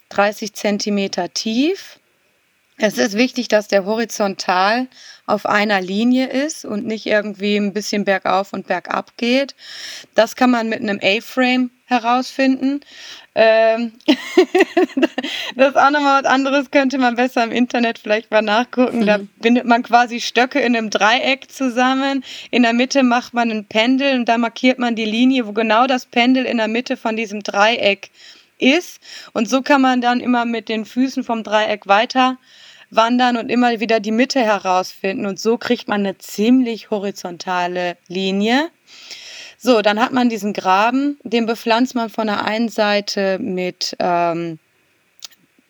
30 0.09 0.53
Zentimeter 0.53 1.33
tief. 1.33 2.00
Es 2.83 2.97
ist 2.97 3.15
wichtig, 3.15 3.49
dass 3.49 3.69
der 3.69 3.85
horizontal 3.85 4.89
auf 5.27 5.45
einer 5.45 5.83
Linie 5.83 6.29
ist 6.29 6.65
und 6.65 6.87
nicht 6.87 7.05
irgendwie 7.05 7.57
ein 7.57 7.75
bisschen 7.75 8.07
bergauf 8.07 8.55
und 8.55 8.67
bergab 8.67 9.19
geht. 9.19 9.55
Das 10.15 10.35
kann 10.35 10.51
man 10.51 10.71
mit 10.71 10.81
einem 10.81 10.99
A-Frame 11.03 11.71
herausfinden. 11.85 12.81
Ähm 13.35 13.93
das 15.57 15.69
ist 15.69 15.77
auch 15.77 15.91
nochmal 15.91 16.23
was 16.23 16.31
anderes, 16.31 16.71
könnte 16.71 16.97
man 16.97 17.17
besser 17.17 17.45
im 17.45 17.53
Internet 17.53 17.99
vielleicht 17.99 18.31
mal 18.31 18.41
nachgucken. 18.41 19.05
Da 19.05 19.19
mhm. 19.19 19.29
bindet 19.41 19.67
man 19.67 19.83
quasi 19.83 20.19
Stöcke 20.19 20.59
in 20.61 20.75
einem 20.75 20.89
Dreieck 20.89 21.53
zusammen. 21.53 22.25
In 22.51 22.63
der 22.63 22.73
Mitte 22.73 23.03
macht 23.03 23.35
man 23.35 23.51
ein 23.51 23.67
Pendel 23.67 24.19
und 24.19 24.27
da 24.27 24.39
markiert 24.39 24.79
man 24.79 24.97
die 24.97 25.05
Linie, 25.05 25.47
wo 25.47 25.53
genau 25.53 25.87
das 25.87 26.07
Pendel 26.07 26.47
in 26.47 26.57
der 26.57 26.69
Mitte 26.69 26.97
von 26.97 27.15
diesem 27.15 27.43
Dreieck 27.43 28.11
ist. 28.59 29.01
Und 29.35 29.51
so 29.51 29.61
kann 29.61 29.83
man 29.83 30.01
dann 30.01 30.21
immer 30.21 30.47
mit 30.47 30.71
den 30.71 30.87
Füßen 30.87 31.25
vom 31.25 31.43
Dreieck 31.43 31.87
weiter 31.87 32.39
wandern 32.91 33.37
und 33.37 33.49
immer 33.49 33.81
wieder 33.81 34.01
die 34.01 34.13
Mitte 34.13 34.41
herausfinden. 34.41 35.27
Und 35.27 35.39
so 35.39 35.59
kriegt 35.59 35.89
man 35.89 36.01
eine 36.01 36.19
ziemlich 36.19 36.91
horizontale 36.91 37.97
Linie. 38.09 38.71
So, 39.59 39.83
dann 39.83 40.01
hat 40.01 40.13
man 40.13 40.29
diesen 40.29 40.53
Graben, 40.53 41.19
den 41.23 41.47
bepflanzt 41.47 41.95
man 41.95 42.09
von 42.09 42.27
der 42.27 42.45
einen 42.45 42.69
Seite 42.69 43.39
mit 43.39 43.97
ähm, 43.99 44.59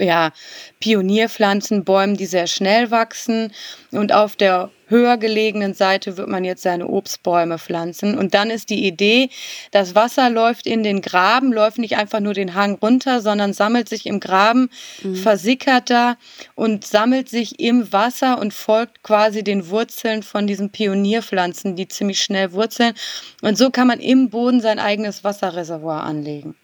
ja, 0.01 0.33
Pionierpflanzen, 0.81 1.85
Bäumen, 1.85 2.17
die 2.17 2.27
sehr 2.27 2.47
schnell 2.47 2.91
wachsen. 2.91 3.53
Und 3.93 4.13
auf 4.13 4.37
der 4.37 4.71
höher 4.89 5.17
gelegenen 5.17 5.73
Seite 5.73 6.17
wird 6.17 6.29
man 6.29 6.45
jetzt 6.45 6.63
seine 6.63 6.89
Obstbäume 6.89 7.59
pflanzen. 7.59 8.19
Und 8.19 8.35
dann 8.35 8.51
ist 8.51 8.71
die 8.71 8.87
Idee, 8.87 9.31
das 9.71 9.95
Wasser 9.95 10.31
läuft 10.31 10.67
in 10.67 10.83
den 10.83 11.01
Graben, 11.01 11.53
läuft 11.53 11.79
nicht 11.79 11.97
einfach 11.97 12.21
nur 12.21 12.35
den 12.35 12.55
Hang 12.55 12.75
runter, 12.75 13.21
sondern 13.21 13.53
sammelt 13.53 13.89
sich 13.89 14.07
im 14.07 14.21
Graben, 14.21 14.69
mhm. 15.03 15.15
versickert 15.15 15.91
da 15.91 16.17
und 16.57 16.85
sammelt 16.85 17.29
sich 17.29 17.61
im 17.61 17.93
Wasser 17.93 18.39
und 18.39 18.53
folgt 18.53 19.03
quasi 19.03 19.45
den 19.45 19.69
Wurzeln 19.71 20.23
von 20.23 20.47
diesen 20.47 20.71
Pionierpflanzen, 20.71 21.77
die 21.77 21.89
ziemlich 21.89 22.21
schnell 22.21 22.53
wurzeln. 22.53 22.95
Und 23.43 23.57
so 23.57 23.71
kann 23.71 23.87
man 23.87 24.01
im 24.01 24.31
Boden 24.31 24.61
sein 24.61 24.79
eigenes 24.79 25.23
Wasserreservoir 25.23 26.03
anlegen. 26.03 26.57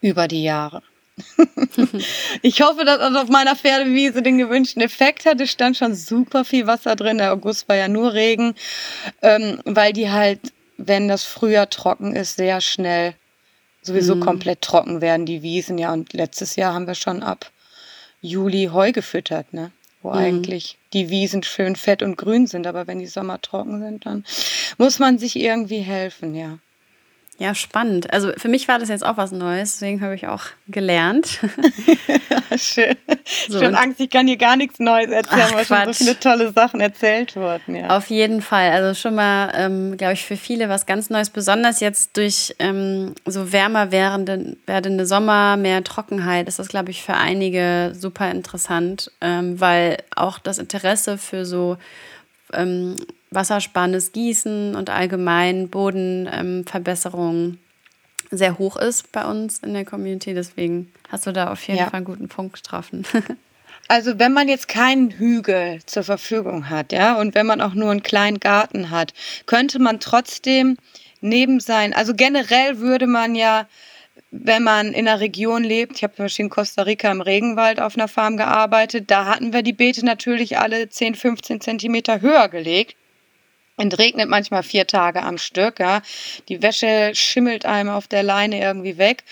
Über 0.00 0.28
die 0.28 0.44
Jahre. 0.44 0.82
ich 2.42 2.60
hoffe, 2.60 2.84
dass 2.84 2.98
das 2.98 3.14
auf 3.16 3.28
meiner 3.28 3.54
Pferdewiese 3.54 4.22
den 4.22 4.38
gewünschten 4.38 4.82
Effekt 4.82 5.26
hat. 5.26 5.40
Es 5.40 5.50
stand 5.50 5.76
schon 5.76 5.94
super 5.94 6.44
viel 6.44 6.66
Wasser 6.66 6.96
drin. 6.96 7.18
Der 7.18 7.32
August 7.32 7.68
war 7.68 7.76
ja 7.76 7.88
nur 7.88 8.14
Regen, 8.14 8.54
ähm, 9.22 9.60
weil 9.64 9.92
die 9.92 10.10
halt, 10.10 10.40
wenn 10.76 11.08
das 11.08 11.24
Frühjahr 11.24 11.70
trocken 11.70 12.16
ist, 12.16 12.36
sehr 12.36 12.60
schnell 12.60 13.14
sowieso 13.82 14.16
mhm. 14.16 14.20
komplett 14.20 14.62
trocken 14.62 15.00
werden, 15.00 15.26
die 15.26 15.42
Wiesen. 15.42 15.78
Ja, 15.78 15.92
und 15.92 16.12
letztes 16.12 16.56
Jahr 16.56 16.74
haben 16.74 16.86
wir 16.86 16.94
schon 16.94 17.22
ab 17.22 17.50
Juli 18.20 18.70
Heu 18.72 18.92
gefüttert, 18.92 19.52
ne? 19.52 19.70
Wo 20.02 20.10
mhm. 20.10 20.18
eigentlich 20.18 20.78
die 20.92 21.10
Wiesen 21.10 21.42
schön 21.42 21.76
fett 21.76 22.02
und 22.02 22.16
grün 22.16 22.46
sind. 22.46 22.66
Aber 22.66 22.86
wenn 22.86 22.98
die 22.98 23.06
Sommer 23.06 23.40
trocken 23.40 23.80
sind, 23.80 24.06
dann 24.06 24.24
muss 24.78 24.98
man 24.98 25.18
sich 25.18 25.36
irgendwie 25.36 25.80
helfen, 25.80 26.34
ja. 26.34 26.58
Ja, 27.38 27.52
spannend. 27.54 28.12
Also 28.12 28.32
für 28.36 28.48
mich 28.48 28.68
war 28.68 28.78
das 28.78 28.88
jetzt 28.88 29.04
auch 29.04 29.16
was 29.16 29.32
Neues, 29.32 29.72
deswegen 29.72 30.00
habe 30.02 30.14
ich 30.14 30.28
auch 30.28 30.42
gelernt. 30.68 31.40
Schön. 32.56 32.94
So, 33.48 33.60
schon 33.60 33.74
Angst, 33.74 33.98
ich 33.98 34.08
kann 34.08 34.28
hier 34.28 34.36
gar 34.36 34.56
nichts 34.56 34.78
Neues 34.78 35.10
erzählen, 35.10 35.48
Ach, 35.48 35.54
weil 35.54 35.64
schon 35.64 35.92
so 35.92 36.04
viele 36.04 36.20
tolle 36.20 36.52
Sachen 36.52 36.80
erzählt 36.80 37.34
wurden. 37.34 37.74
Ja. 37.74 37.96
Auf 37.96 38.08
jeden 38.08 38.40
Fall. 38.40 38.70
Also 38.70 38.94
schon 38.94 39.16
mal, 39.16 39.52
ähm, 39.56 39.96
glaube 39.96 40.12
ich, 40.12 40.24
für 40.24 40.36
viele 40.36 40.68
was 40.68 40.86
ganz 40.86 41.10
Neues, 41.10 41.30
besonders 41.30 41.80
jetzt 41.80 42.16
durch 42.16 42.54
ähm, 42.60 43.14
so 43.24 43.52
wärmer 43.52 43.90
werdende, 43.90 44.56
werdende 44.66 45.04
Sommer, 45.04 45.56
mehr 45.56 45.82
Trockenheit, 45.82 46.46
ist 46.46 46.60
das, 46.60 46.68
glaube 46.68 46.92
ich, 46.92 47.02
für 47.02 47.14
einige 47.14 47.92
super 47.98 48.30
interessant, 48.30 49.10
ähm, 49.20 49.60
weil 49.60 49.98
auch 50.14 50.38
das 50.38 50.58
Interesse 50.58 51.18
für 51.18 51.44
so 51.44 51.78
wassersparendes 53.34 54.12
Gießen 54.12 54.74
und 54.74 54.90
allgemein 54.90 55.68
Bodenverbesserung 55.68 57.34
ähm, 57.34 57.58
sehr 58.30 58.58
hoch 58.58 58.76
ist 58.76 59.12
bei 59.12 59.24
uns 59.24 59.58
in 59.60 59.74
der 59.74 59.84
Community. 59.84 60.34
Deswegen 60.34 60.92
hast 61.08 61.26
du 61.26 61.32
da 61.32 61.52
auf 61.52 61.66
jeden 61.66 61.78
ja. 61.78 61.84
Fall 61.86 61.98
einen 61.98 62.04
guten 62.04 62.28
Punkt 62.28 62.54
getroffen. 62.54 63.04
Also 63.86 64.18
wenn 64.18 64.32
man 64.32 64.48
jetzt 64.48 64.68
keinen 64.68 65.10
Hügel 65.10 65.80
zur 65.84 66.04
Verfügung 66.04 66.70
hat, 66.70 66.90
ja, 66.92 67.18
und 67.18 67.34
wenn 67.34 67.46
man 67.46 67.60
auch 67.60 67.74
nur 67.74 67.90
einen 67.90 68.02
kleinen 68.02 68.40
Garten 68.40 68.90
hat, 68.90 69.12
könnte 69.46 69.78
man 69.78 70.00
trotzdem 70.00 70.78
neben 71.20 71.60
sein, 71.60 71.92
also 71.92 72.14
generell 72.14 72.78
würde 72.78 73.06
man 73.06 73.34
ja, 73.34 73.68
wenn 74.30 74.62
man 74.62 74.94
in 74.94 75.06
einer 75.06 75.20
Region 75.20 75.62
lebt, 75.64 75.96
ich 75.96 76.02
habe 76.02 76.14
zum 76.14 76.24
Beispiel 76.24 76.46
in 76.46 76.50
Costa 76.50 76.82
Rica 76.82 77.10
im 77.12 77.20
Regenwald 77.20 77.78
auf 77.78 77.96
einer 77.96 78.08
Farm 78.08 78.38
gearbeitet, 78.38 79.10
da 79.10 79.26
hatten 79.26 79.52
wir 79.52 79.62
die 79.62 79.74
Beete 79.74 80.04
natürlich 80.04 80.58
alle 80.58 80.88
10, 80.88 81.14
15 81.14 81.60
Zentimeter 81.60 82.22
höher 82.22 82.48
gelegt. 82.48 82.96
Und 83.76 83.98
regnet 83.98 84.28
manchmal 84.28 84.62
vier 84.62 84.86
Tage 84.86 85.22
am 85.22 85.38
Stück, 85.38 85.80
ja. 85.80 86.02
Die 86.48 86.62
Wäsche 86.62 87.10
schimmelt 87.14 87.66
einem 87.66 87.90
auf 87.90 88.06
der 88.06 88.22
Leine 88.22 88.60
irgendwie 88.60 88.98
weg. 88.98 89.24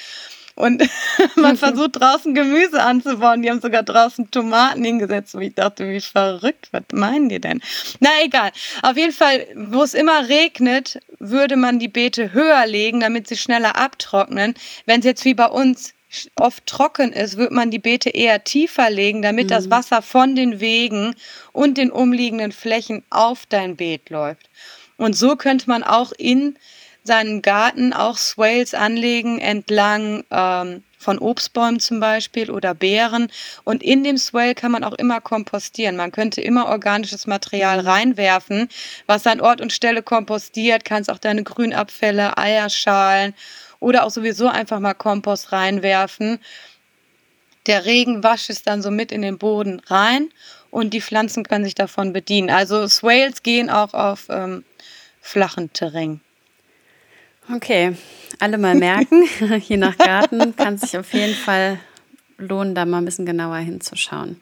Und 0.55 0.83
man 1.37 1.57
versucht 1.59 2.01
draußen 2.01 2.35
Gemüse 2.35 2.83
anzubauen. 2.83 3.43
Die 3.43 3.51
haben 3.51 3.61
sogar 3.61 3.83
draußen 3.83 4.31
Tomaten 4.31 4.85
hingesetzt, 4.85 5.35
wo 5.35 5.39
ich 5.39 5.55
dachte, 5.55 5.89
wie 5.89 6.01
verrückt, 6.01 6.69
was 6.73 6.83
meinen 6.93 7.29
die 7.29 7.41
denn? 7.41 7.61
Na 8.01 8.11
egal. 8.23 8.51
Auf 8.83 8.97
jeden 8.97 9.13
Fall, 9.13 9.47
wo 9.55 9.83
es 9.83 9.95
immer 9.95 10.29
regnet, 10.29 10.99
würde 11.19 11.57
man 11.57 11.79
die 11.79 11.89
Beete 11.89 12.33
höher 12.33 12.67
legen, 12.67 13.01
damit 13.01 13.29
sie 13.29 13.37
schneller 13.37 13.77
abtrocknen. 13.77 14.55
Wenn 14.87 15.01
es 15.01 15.07
jetzt 15.07 15.25
wie 15.25 15.35
bei 15.35 15.47
uns 15.47 15.95
oft 16.37 16.67
trocken 16.67 17.13
ist, 17.13 17.37
wird 17.37 17.53
man 17.53 17.71
die 17.71 17.79
Beete 17.79 18.11
eher 18.11 18.45
tiefer 18.45 18.91
legen, 18.91 19.23
damit 19.23 19.47
mhm. 19.47 19.51
das 19.51 19.71
Wasser 19.71 20.03
von 20.03 20.35
den 20.35 20.61
Wegen 20.61 21.15
und 21.53 21.79
den 21.79 21.91
umliegenden 21.91 22.53
Flächen 22.53 23.03
auf 23.11 23.47
dein 23.47 23.77
Beet 23.77 24.11
läuft. 24.11 24.51
Und 24.97 25.17
so 25.17 25.37
könnte 25.37 25.69
man 25.69 25.83
auch 25.83 26.13
in 26.17 26.57
seinen 27.05 27.43
Garten 27.43 27.93
auch 27.93 28.17
Swales 28.17 28.75
anlegen 28.75 29.41
entlang 29.41 30.23
ähm, 30.31 30.85
von 30.99 31.19
Obstbäumen 31.19 31.81
zum 31.81 31.99
Beispiel 31.99 32.51
oder 32.51 32.75
Beeren. 32.75 33.29
Und 33.65 33.83
in 33.83 34.05
dem 34.05 34.19
Swale 34.19 34.55
kann 34.55 34.71
man 34.71 34.85
auch 34.85 34.93
immer 34.93 35.21
kompostieren. 35.21 35.97
Man 35.97 36.13
könnte 36.13 36.41
immer 36.41 36.67
organisches 36.67 37.27
Material 37.27 37.83
mhm. 37.83 37.89
reinwerfen, 37.89 38.69
was 39.07 39.27
an 39.27 39.41
Ort 39.41 39.61
und 39.61 39.73
Stelle 39.73 40.03
kompostiert. 40.03 40.85
Kannst 40.85 41.11
auch 41.11 41.19
deine 41.19 41.43
Grünabfälle, 41.43 42.37
Eierschalen 42.39 43.35
oder 43.83 44.05
auch 44.05 44.11
sowieso 44.11 44.49
einfach 44.49 44.81
mal 44.81 44.95
Kompost 44.95 45.53
reinwerfen. 45.53 46.39
Der 47.67 47.85
Regen 47.85 48.23
wascht 48.23 48.49
es 48.49 48.63
dann 48.63 48.81
so 48.81 48.91
mit 48.91 49.13
in 49.13 49.23
den 49.23 49.39
Boden 49.39 49.81
rein 49.87 50.31
und 50.71 50.95
die 50.95 51.01
Pflanzen 51.01 51.45
können 51.45 51.65
sich 51.65 51.75
davon 51.75 52.13
bedienen. 52.13 52.49
Also 52.49 52.87
Swales 52.89 53.43
gehen 53.43 53.71
auch 53.71 53.93
auf 53.93 54.27
ähm, 54.31 54.65
flachen 55.21 55.73
Terrain. 55.73 56.21
Okay, 57.53 57.97
alle 58.39 58.57
mal 58.57 58.77
merken, 58.77 59.25
je 59.61 59.77
nach 59.77 59.99
Garten 59.99 60.55
kann 60.57 60.75
es 60.75 60.83
sich 60.83 60.97
auf 60.97 61.13
jeden 61.13 61.35
Fall 61.35 61.79
lohnen, 62.39 62.75
da 62.75 62.85
mal 62.85 62.99
ein 62.99 63.05
bisschen 63.05 63.27
genauer 63.27 63.59
hinzuschauen. 63.59 64.41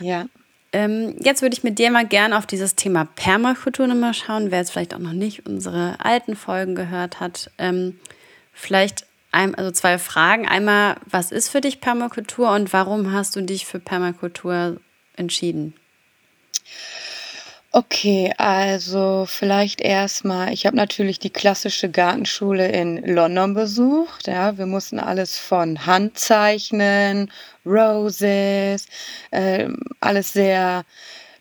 Ja. 0.00 0.26
Ähm, 0.72 1.16
jetzt 1.20 1.40
würde 1.40 1.54
ich 1.54 1.64
mit 1.64 1.78
dir 1.78 1.90
mal 1.90 2.06
gerne 2.06 2.36
auf 2.36 2.46
dieses 2.46 2.74
Thema 2.74 3.06
Permakultur 3.16 3.86
nochmal 3.86 4.12
schauen, 4.12 4.50
wer 4.50 4.58
jetzt 4.58 4.72
vielleicht 4.72 4.94
auch 4.94 4.98
noch 4.98 5.12
nicht 5.12 5.46
unsere 5.46 5.96
alten 5.98 6.36
Folgen 6.36 6.74
gehört 6.74 7.20
hat. 7.20 7.50
Ähm, 7.56 7.98
Vielleicht 8.58 9.06
ein, 9.32 9.54
also 9.54 9.70
zwei 9.70 9.98
Fragen. 9.98 10.48
Einmal, 10.48 10.96
was 11.04 11.30
ist 11.30 11.50
für 11.50 11.60
dich 11.60 11.80
Permakultur 11.82 12.50
und 12.52 12.72
warum 12.72 13.12
hast 13.12 13.36
du 13.36 13.42
dich 13.42 13.66
für 13.66 13.78
Permakultur 13.78 14.80
entschieden? 15.14 15.74
Okay, 17.70 18.32
also 18.38 19.26
vielleicht 19.28 19.82
erstmal, 19.82 20.54
ich 20.54 20.64
habe 20.64 20.76
natürlich 20.76 21.18
die 21.18 21.28
klassische 21.28 21.90
Gartenschule 21.90 22.72
in 22.72 23.04
London 23.04 23.52
besucht. 23.52 24.26
Ja, 24.26 24.56
wir 24.56 24.64
mussten 24.64 24.98
alles 24.98 25.38
von 25.38 25.84
Hand 25.84 26.18
zeichnen, 26.18 27.30
Roses, 27.66 28.86
äh, 29.32 29.68
alles 30.00 30.32
sehr 30.32 30.86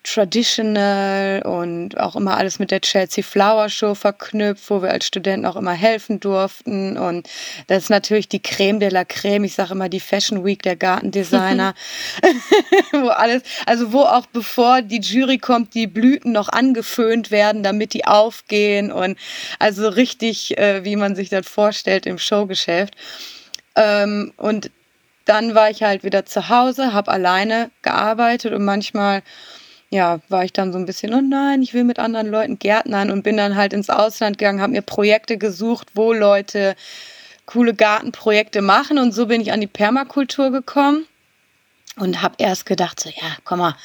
traditional 0.06 1.42
und 1.42 2.00
auch 2.00 2.16
immer 2.16 2.38
alles 2.38 2.60
mit 2.60 2.72
der 2.72 2.82
Chelsea 2.82 3.24
Flower 3.24 3.70
Show 3.70 3.96
verknüpft, 3.96 4.70
wo 4.70 4.82
wir 4.82 4.92
als 4.92 5.08
Studenten 5.08 5.46
auch 5.46 5.56
immer 5.56 5.74
helfen 5.74 6.20
durften. 6.20 6.98
Und 6.98 7.28
das 7.68 7.84
ist 7.84 7.90
natürlich 7.90 8.30
die 8.30 8.42
Creme 8.42 8.80
de 8.80 8.90
la 8.90 9.04
Creme. 9.04 9.46
Ich 9.46 9.56
sage 9.56 9.74
immer 9.74 9.90
die 9.90 10.00
Fashion 10.00 10.46
Week 10.46 10.62
der 10.62 10.76
Gartendesigner, 10.76 11.74
wo 12.92 13.08
alles, 13.10 13.44
also 13.66 13.92
wo 13.92 14.02
auch 14.02 14.28
bevor 14.28 14.82
die 14.82 15.00
Jury 15.00 15.40
kommt, 15.40 15.74
die 15.74 15.88
Blüten 15.88 16.32
noch 16.32 16.50
angeföhnt 16.50 17.32
werden, 17.32 17.64
damit 17.64 17.94
die 17.94 18.06
aufgehen 18.06 18.92
und 18.92 19.18
also 19.60 19.88
richtig, 19.88 20.58
äh, 20.58 20.84
wie 20.84 20.96
man 20.96 21.16
sich 21.16 21.30
das 21.30 21.48
vorstellt 21.48 22.06
im 22.06 22.20
Showgeschäft. 22.20 22.96
Ähm, 23.76 24.34
und 24.38 24.70
dann 25.26 25.56
war 25.56 25.72
ich 25.72 25.82
halt 25.82 26.04
wieder 26.04 26.26
zu 26.26 26.50
Hause, 26.50 26.94
habe 26.94 27.12
alleine 27.12 27.72
gearbeitet 27.82 28.54
und 28.54 28.64
manchmal 28.64 29.24
ja, 29.96 30.20
war 30.28 30.44
ich 30.44 30.52
dann 30.52 30.74
so 30.74 30.78
ein 30.78 30.86
bisschen, 30.86 31.14
oh 31.14 31.22
nein, 31.22 31.62
ich 31.62 31.74
will 31.74 31.86
mit 31.86 32.00
anderen 32.00 32.28
Leuten 32.28 32.60
gärtnern 32.60 33.10
und 33.10 33.24
bin 33.24 33.38
dann 33.38 33.56
halt 33.56 33.72
ins 33.72 33.90
Ausland 33.90 34.38
gegangen, 34.38 34.62
habe 34.62 34.74
mir 34.74 34.82
Projekte 34.82 35.38
gesucht, 35.38 35.88
wo 35.94 36.12
Leute 36.12 36.76
coole 37.46 37.74
Gartenprojekte 37.74 38.62
machen. 38.62 38.98
Und 38.98 39.14
so 39.14 39.28
bin 39.28 39.40
ich 39.40 39.54
an 39.54 39.62
die 39.62 39.68
Permakultur 39.68 40.52
gekommen 40.52 41.06
und 41.96 42.22
habe 42.22 42.36
erst 42.40 42.66
gedacht, 42.66 43.00
so 43.00 43.10
ja, 43.10 43.38
komm 43.46 43.60
mal, 43.60 43.76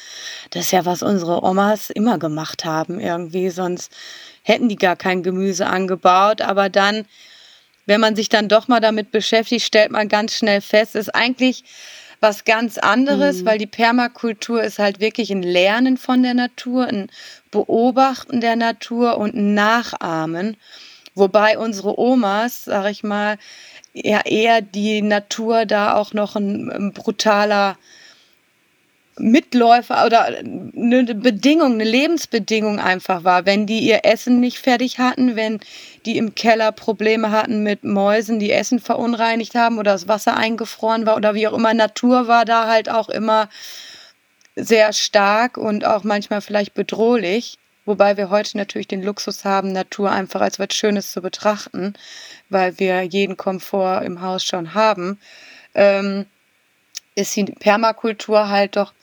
das 0.49 0.65
ist 0.65 0.71
ja 0.71 0.85
was 0.85 1.01
unsere 1.01 1.43
Omas 1.43 1.89
immer 1.89 2.17
gemacht 2.17 2.65
haben 2.65 2.99
irgendwie, 2.99 3.49
sonst 3.49 3.91
hätten 4.43 4.67
die 4.67 4.75
gar 4.75 4.97
kein 4.97 5.23
Gemüse 5.23 5.67
angebaut, 5.67 6.41
aber 6.41 6.69
dann 6.69 7.05
wenn 7.85 7.99
man 7.99 8.15
sich 8.15 8.29
dann 8.29 8.47
doch 8.47 8.67
mal 8.67 8.79
damit 8.79 9.11
beschäftigt, 9.11 9.65
stellt 9.65 9.91
man 9.91 10.07
ganz 10.07 10.35
schnell 10.35 10.61
fest, 10.61 10.95
ist 10.95 11.13
eigentlich 11.13 11.63
was 12.21 12.45
ganz 12.45 12.77
anderes, 12.77 13.41
mhm. 13.41 13.45
weil 13.45 13.57
die 13.57 13.67
Permakultur 13.67 14.63
ist 14.63 14.79
halt 14.79 15.01
wirklich 15.01 15.31
ein 15.31 15.43
Lernen 15.43 15.97
von 15.97 16.23
der 16.23 16.35
Natur, 16.35 16.87
ein 16.87 17.09
Beobachten 17.49 18.39
der 18.39 18.55
Natur 18.55 19.17
und 19.17 19.35
ein 19.35 19.53
Nachahmen. 19.55 20.55
Wobei 21.15 21.57
unsere 21.57 21.99
Omas, 21.99 22.65
sag 22.65 22.89
ich 22.89 23.03
mal, 23.03 23.37
ja 23.93 24.21
eher 24.21 24.61
die 24.61 25.01
Natur 25.01 25.65
da 25.65 25.95
auch 25.95 26.13
noch 26.13 26.37
ein, 26.37 26.71
ein 26.71 26.93
brutaler 26.93 27.75
Mitläufer 29.17 30.05
oder 30.05 30.25
eine 30.25 31.15
Bedingung, 31.15 31.73
eine 31.73 31.83
Lebensbedingung 31.83 32.79
einfach 32.79 33.23
war. 33.23 33.45
Wenn 33.45 33.65
die 33.65 33.79
ihr 33.79 34.05
Essen 34.05 34.39
nicht 34.39 34.59
fertig 34.59 34.99
hatten, 34.99 35.35
wenn 35.35 35.59
die 36.05 36.17
im 36.17 36.33
Keller 36.33 36.71
Probleme 36.71 37.31
hatten 37.31 37.63
mit 37.63 37.83
Mäusen, 37.83 38.39
die 38.39 38.51
Essen 38.51 38.79
verunreinigt 38.79 39.55
haben 39.55 39.77
oder 39.77 39.91
das 39.91 40.07
Wasser 40.07 40.37
eingefroren 40.37 41.05
war 41.05 41.17
oder 41.17 41.33
wie 41.33 41.47
auch 41.47 41.53
immer, 41.53 41.73
Natur 41.73 42.27
war 42.27 42.45
da 42.45 42.67
halt 42.67 42.89
auch 42.89 43.09
immer 43.09 43.49
sehr 44.55 44.93
stark 44.93 45.57
und 45.57 45.85
auch 45.85 46.03
manchmal 46.03 46.41
vielleicht 46.41 46.73
bedrohlich. 46.73 47.57
Wobei 47.85 48.15
wir 48.15 48.29
heute 48.29 48.57
natürlich 48.57 48.87
den 48.87 49.01
Luxus 49.01 49.43
haben, 49.43 49.71
Natur 49.71 50.11
einfach 50.11 50.41
als 50.41 50.59
was 50.59 50.73
Schönes 50.73 51.11
zu 51.11 51.21
betrachten, 51.21 51.93
weil 52.49 52.77
wir 52.79 53.01
jeden 53.03 53.37
Komfort 53.37 54.03
im 54.03 54.21
Haus 54.21 54.43
schon 54.43 54.73
haben. 54.73 55.19
Ähm, 55.73 56.25
ist 57.15 57.35
die 57.35 57.45
Permakultur 57.45 58.49
halt 58.49 58.75
doch 58.75 58.93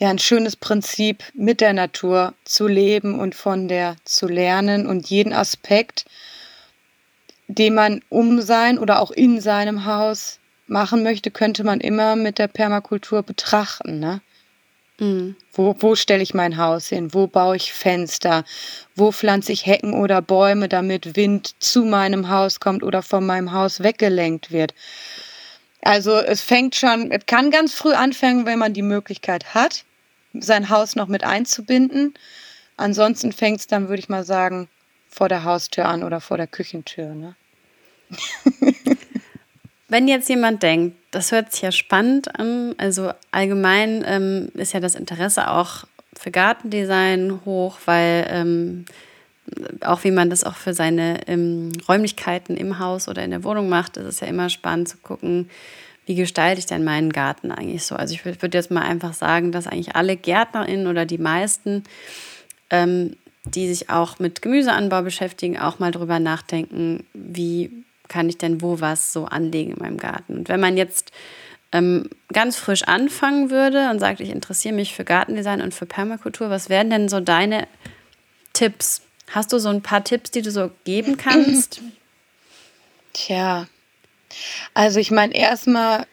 ja 0.00 0.08
ein 0.08 0.18
schönes 0.18 0.56
Prinzip, 0.56 1.22
mit 1.34 1.60
der 1.60 1.74
Natur 1.74 2.34
zu 2.44 2.66
leben 2.66 3.20
und 3.20 3.34
von 3.34 3.68
der 3.68 3.96
zu 4.04 4.26
lernen 4.26 4.86
und 4.86 5.08
jeden 5.10 5.32
Aspekt, 5.32 6.06
den 7.48 7.74
man 7.74 8.00
um 8.08 8.40
sein 8.40 8.78
oder 8.78 9.00
auch 9.00 9.10
in 9.10 9.40
seinem 9.40 9.84
Haus 9.84 10.38
machen 10.66 11.02
möchte, 11.02 11.30
könnte 11.30 11.64
man 11.64 11.80
immer 11.80 12.16
mit 12.16 12.38
der 12.38 12.48
Permakultur 12.48 13.22
betrachten. 13.22 13.98
Ne? 13.98 14.22
Mhm. 15.00 15.36
Wo, 15.52 15.76
wo 15.80 15.94
stelle 15.94 16.22
ich 16.22 16.32
mein 16.32 16.56
Haus 16.56 16.88
hin? 16.88 17.12
Wo 17.12 17.26
baue 17.26 17.56
ich 17.56 17.74
Fenster? 17.74 18.44
Wo 18.94 19.12
pflanze 19.12 19.52
ich 19.52 19.66
Hecken 19.66 19.92
oder 19.92 20.22
Bäume, 20.22 20.68
damit 20.68 21.14
Wind 21.14 21.60
zu 21.62 21.84
meinem 21.84 22.30
Haus 22.30 22.58
kommt 22.58 22.82
oder 22.82 23.02
von 23.02 23.26
meinem 23.26 23.52
Haus 23.52 23.82
weggelenkt 23.82 24.50
wird? 24.50 24.72
Also 25.82 26.16
es 26.16 26.40
fängt 26.40 26.74
schon, 26.74 27.10
es 27.10 27.26
kann 27.26 27.50
ganz 27.50 27.74
früh 27.74 27.92
anfangen, 27.92 28.46
wenn 28.46 28.58
man 28.58 28.72
die 28.72 28.82
Möglichkeit 28.82 29.54
hat 29.54 29.84
sein 30.34 30.68
Haus 30.68 30.96
noch 30.96 31.08
mit 31.08 31.24
einzubinden. 31.24 32.14
Ansonsten 32.76 33.32
fängt 33.32 33.60
es 33.60 33.66
dann, 33.66 33.88
würde 33.88 34.00
ich 34.00 34.08
mal 34.08 34.24
sagen, 34.24 34.68
vor 35.08 35.28
der 35.28 35.44
Haustür 35.44 35.86
an 35.86 36.02
oder 36.02 36.20
vor 36.20 36.36
der 36.36 36.46
Küchentür. 36.46 37.14
Ne? 37.14 37.34
Wenn 39.88 40.06
jetzt 40.06 40.28
jemand 40.28 40.62
denkt, 40.62 40.96
das 41.10 41.32
hört 41.32 41.52
sich 41.52 41.62
ja 41.62 41.72
spannend 41.72 42.38
an, 42.38 42.74
also 42.78 43.12
allgemein 43.32 44.04
ähm, 44.06 44.52
ist 44.54 44.72
ja 44.72 44.80
das 44.80 44.94
Interesse 44.94 45.50
auch 45.50 45.84
für 46.16 46.30
Gartendesign 46.30 47.40
hoch, 47.44 47.78
weil 47.86 48.26
ähm, 48.30 48.84
auch 49.80 50.04
wie 50.04 50.12
man 50.12 50.30
das 50.30 50.44
auch 50.44 50.56
für 50.56 50.74
seine 50.74 51.26
ähm, 51.26 51.72
Räumlichkeiten 51.88 52.56
im 52.56 52.78
Haus 52.78 53.08
oder 53.08 53.24
in 53.24 53.30
der 53.30 53.42
Wohnung 53.42 53.68
macht, 53.68 53.96
ist 53.96 54.06
es 54.06 54.20
ja 54.20 54.28
immer 54.28 54.48
spannend 54.48 54.88
zu 54.88 54.96
gucken, 54.98 55.50
wie 56.10 56.16
gestalte 56.16 56.58
ich 56.58 56.66
denn 56.66 56.82
meinen 56.82 57.12
Garten 57.12 57.52
eigentlich 57.52 57.84
so? 57.84 57.94
Also 57.94 58.14
ich 58.14 58.24
würde 58.24 58.58
jetzt 58.58 58.72
mal 58.72 58.82
einfach 58.82 59.14
sagen, 59.14 59.52
dass 59.52 59.68
eigentlich 59.68 59.94
alle 59.94 60.16
GärtnerInnen 60.16 60.88
oder 60.88 61.06
die 61.06 61.18
meisten, 61.18 61.84
ähm, 62.68 63.14
die 63.44 63.68
sich 63.68 63.90
auch 63.90 64.18
mit 64.18 64.42
Gemüseanbau 64.42 65.02
beschäftigen, 65.02 65.56
auch 65.56 65.78
mal 65.78 65.92
darüber 65.92 66.18
nachdenken, 66.18 67.06
wie 67.14 67.84
kann 68.08 68.28
ich 68.28 68.38
denn 68.38 68.60
wo 68.60 68.80
was 68.80 69.12
so 69.12 69.26
anlegen 69.26 69.70
in 69.70 69.78
meinem 69.78 69.98
Garten. 69.98 70.36
Und 70.36 70.48
wenn 70.48 70.58
man 70.58 70.76
jetzt 70.76 71.12
ähm, 71.70 72.10
ganz 72.32 72.56
frisch 72.56 72.82
anfangen 72.82 73.50
würde 73.50 73.88
und 73.90 74.00
sagt, 74.00 74.18
ich 74.18 74.30
interessiere 74.30 74.74
mich 74.74 74.96
für 74.96 75.04
Gartendesign 75.04 75.62
und 75.62 75.74
für 75.74 75.86
Permakultur, 75.86 76.50
was 76.50 76.68
wären 76.68 76.90
denn 76.90 77.08
so 77.08 77.20
deine 77.20 77.68
Tipps? 78.52 79.02
Hast 79.30 79.52
du 79.52 79.60
so 79.60 79.68
ein 79.68 79.80
paar 79.80 80.02
Tipps, 80.02 80.32
die 80.32 80.42
du 80.42 80.50
so 80.50 80.72
geben 80.82 81.16
kannst? 81.16 81.82
Tja, 83.12 83.68
also 84.74 85.00
ich 85.00 85.10
meine, 85.10 85.34
erstmal 85.34 86.06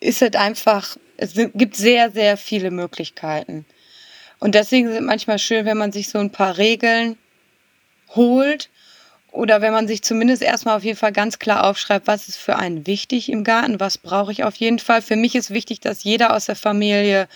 ist 0.00 0.22
es 0.22 0.34
einfach, 0.34 0.96
es 1.16 1.34
gibt 1.34 1.76
sehr, 1.76 2.10
sehr 2.10 2.36
viele 2.36 2.70
Möglichkeiten. 2.70 3.64
Und 4.38 4.54
deswegen 4.54 4.88
sind 4.88 4.96
es 4.96 5.02
manchmal 5.02 5.38
schön, 5.38 5.64
wenn 5.66 5.78
man 5.78 5.92
sich 5.92 6.08
so 6.08 6.18
ein 6.18 6.32
paar 6.32 6.58
Regeln 6.58 7.16
holt 8.08 8.70
oder 9.30 9.62
wenn 9.62 9.72
man 9.72 9.86
sich 9.88 10.02
zumindest 10.02 10.42
erstmal 10.42 10.76
auf 10.76 10.84
jeden 10.84 10.98
Fall 10.98 11.12
ganz 11.12 11.38
klar 11.38 11.64
aufschreibt, 11.64 12.06
was 12.06 12.28
ist 12.28 12.36
für 12.36 12.56
einen 12.56 12.86
wichtig 12.86 13.30
im 13.30 13.44
Garten, 13.44 13.80
was 13.80 13.98
brauche 13.98 14.32
ich 14.32 14.44
auf 14.44 14.56
jeden 14.56 14.78
Fall. 14.78 15.00
Für 15.00 15.16
mich 15.16 15.34
ist 15.34 15.50
wichtig, 15.50 15.80
dass 15.80 16.04
jeder 16.04 16.34
aus 16.34 16.46
der 16.46 16.56
Familie 16.56 17.28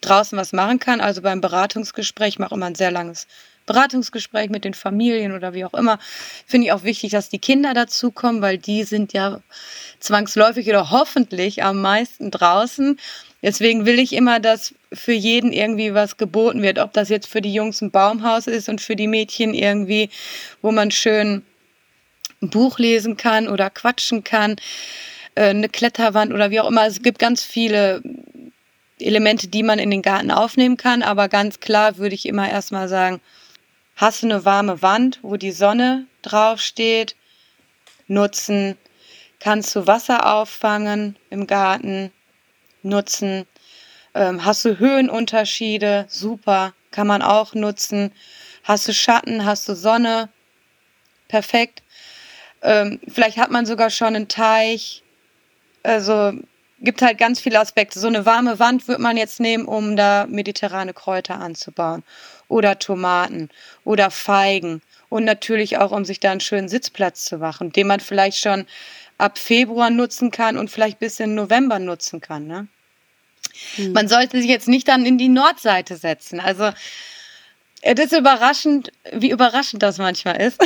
draußen 0.00 0.36
was 0.36 0.52
machen 0.52 0.80
kann. 0.80 1.00
Also 1.00 1.22
beim 1.22 1.40
Beratungsgespräch 1.40 2.38
mache 2.38 2.50
ich 2.50 2.56
immer 2.56 2.66
ein 2.66 2.74
sehr 2.74 2.90
langes 2.90 3.26
Beratungsgespräch 3.70 4.50
mit 4.50 4.64
den 4.64 4.74
Familien 4.74 5.32
oder 5.32 5.54
wie 5.54 5.64
auch 5.64 5.74
immer, 5.74 6.00
finde 6.44 6.66
ich 6.66 6.72
auch 6.72 6.82
wichtig, 6.82 7.12
dass 7.12 7.28
die 7.28 7.38
Kinder 7.38 7.72
dazukommen, 7.72 8.42
weil 8.42 8.58
die 8.58 8.82
sind 8.82 9.12
ja 9.12 9.40
zwangsläufig 10.00 10.68
oder 10.68 10.90
hoffentlich 10.90 11.62
am 11.62 11.80
meisten 11.80 12.32
draußen. 12.32 12.98
Deswegen 13.42 13.86
will 13.86 14.00
ich 14.00 14.12
immer, 14.12 14.40
dass 14.40 14.74
für 14.92 15.12
jeden 15.12 15.52
irgendwie 15.52 15.94
was 15.94 16.16
geboten 16.16 16.62
wird, 16.62 16.80
ob 16.80 16.92
das 16.92 17.10
jetzt 17.10 17.28
für 17.28 17.40
die 17.40 17.54
Jungs 17.54 17.80
ein 17.80 17.92
Baumhaus 17.92 18.48
ist 18.48 18.68
und 18.68 18.80
für 18.80 18.96
die 18.96 19.06
Mädchen 19.06 19.54
irgendwie, 19.54 20.10
wo 20.62 20.72
man 20.72 20.90
schön 20.90 21.44
ein 22.42 22.50
Buch 22.50 22.80
lesen 22.80 23.16
kann 23.16 23.46
oder 23.46 23.70
quatschen 23.70 24.24
kann, 24.24 24.56
äh, 25.36 25.50
eine 25.50 25.68
Kletterwand 25.68 26.32
oder 26.32 26.50
wie 26.50 26.58
auch 26.58 26.68
immer. 26.68 26.86
Es 26.86 27.02
gibt 27.02 27.20
ganz 27.20 27.44
viele 27.44 28.02
Elemente, 28.98 29.46
die 29.46 29.62
man 29.62 29.78
in 29.78 29.90
den 29.90 30.02
Garten 30.02 30.32
aufnehmen 30.32 30.76
kann, 30.76 31.02
aber 31.02 31.28
ganz 31.28 31.60
klar 31.60 31.98
würde 31.98 32.16
ich 32.16 32.26
immer 32.26 32.50
erstmal 32.50 32.88
sagen, 32.88 33.20
Hast 34.00 34.22
du 34.22 34.28
eine 34.28 34.46
warme 34.46 34.80
Wand, 34.80 35.18
wo 35.20 35.36
die 35.36 35.52
Sonne 35.52 36.06
draufsteht? 36.22 37.16
Nutzen. 38.06 38.78
Kannst 39.40 39.76
du 39.76 39.86
Wasser 39.86 40.34
auffangen 40.34 41.16
im 41.28 41.46
Garten? 41.46 42.10
Nutzen. 42.82 43.46
Ähm, 44.14 44.42
hast 44.42 44.64
du 44.64 44.78
Höhenunterschiede? 44.78 46.06
Super, 46.08 46.72
kann 46.90 47.08
man 47.08 47.20
auch 47.20 47.52
nutzen. 47.52 48.10
Hast 48.64 48.88
du 48.88 48.94
Schatten? 48.94 49.44
Hast 49.44 49.68
du 49.68 49.74
Sonne? 49.74 50.30
Perfekt. 51.28 51.82
Ähm, 52.62 53.00
vielleicht 53.06 53.36
hat 53.36 53.50
man 53.50 53.66
sogar 53.66 53.90
schon 53.90 54.16
einen 54.16 54.28
Teich. 54.28 55.02
Also 55.82 56.32
gibt 56.80 57.02
halt 57.02 57.18
ganz 57.18 57.40
viele 57.40 57.60
Aspekte. 57.60 58.00
So 58.00 58.06
eine 58.06 58.26
warme 58.26 58.58
Wand 58.58 58.88
wird 58.88 58.98
man 58.98 59.16
jetzt 59.16 59.40
nehmen, 59.40 59.66
um 59.66 59.96
da 59.96 60.26
mediterrane 60.28 60.94
Kräuter 60.94 61.38
anzubauen 61.40 62.02
oder 62.48 62.78
Tomaten 62.78 63.50
oder 63.84 64.10
Feigen 64.10 64.82
und 65.08 65.24
natürlich 65.24 65.78
auch, 65.78 65.92
um 65.92 66.04
sich 66.04 66.20
da 66.20 66.30
einen 66.30 66.40
schönen 66.40 66.68
Sitzplatz 66.68 67.24
zu 67.24 67.38
machen, 67.38 67.72
den 67.72 67.86
man 67.86 68.00
vielleicht 68.00 68.38
schon 68.38 68.66
ab 69.18 69.38
Februar 69.38 69.90
nutzen 69.90 70.30
kann 70.30 70.56
und 70.56 70.70
vielleicht 70.70 70.98
bis 70.98 71.20
in 71.20 71.34
November 71.34 71.78
nutzen 71.78 72.20
kann. 72.20 72.46
Ne? 72.46 72.68
Hm. 73.76 73.92
Man 73.92 74.08
sollte 74.08 74.40
sich 74.40 74.48
jetzt 74.48 74.68
nicht 74.68 74.88
dann 74.88 75.04
in 75.04 75.18
die 75.18 75.28
Nordseite 75.28 75.96
setzen. 75.96 76.40
Also 76.40 76.72
es 77.82 77.98
ist 77.98 78.12
überraschend, 78.12 78.92
wie 79.12 79.30
überraschend 79.30 79.82
das 79.82 79.98
manchmal 79.98 80.40
ist. 80.40 80.60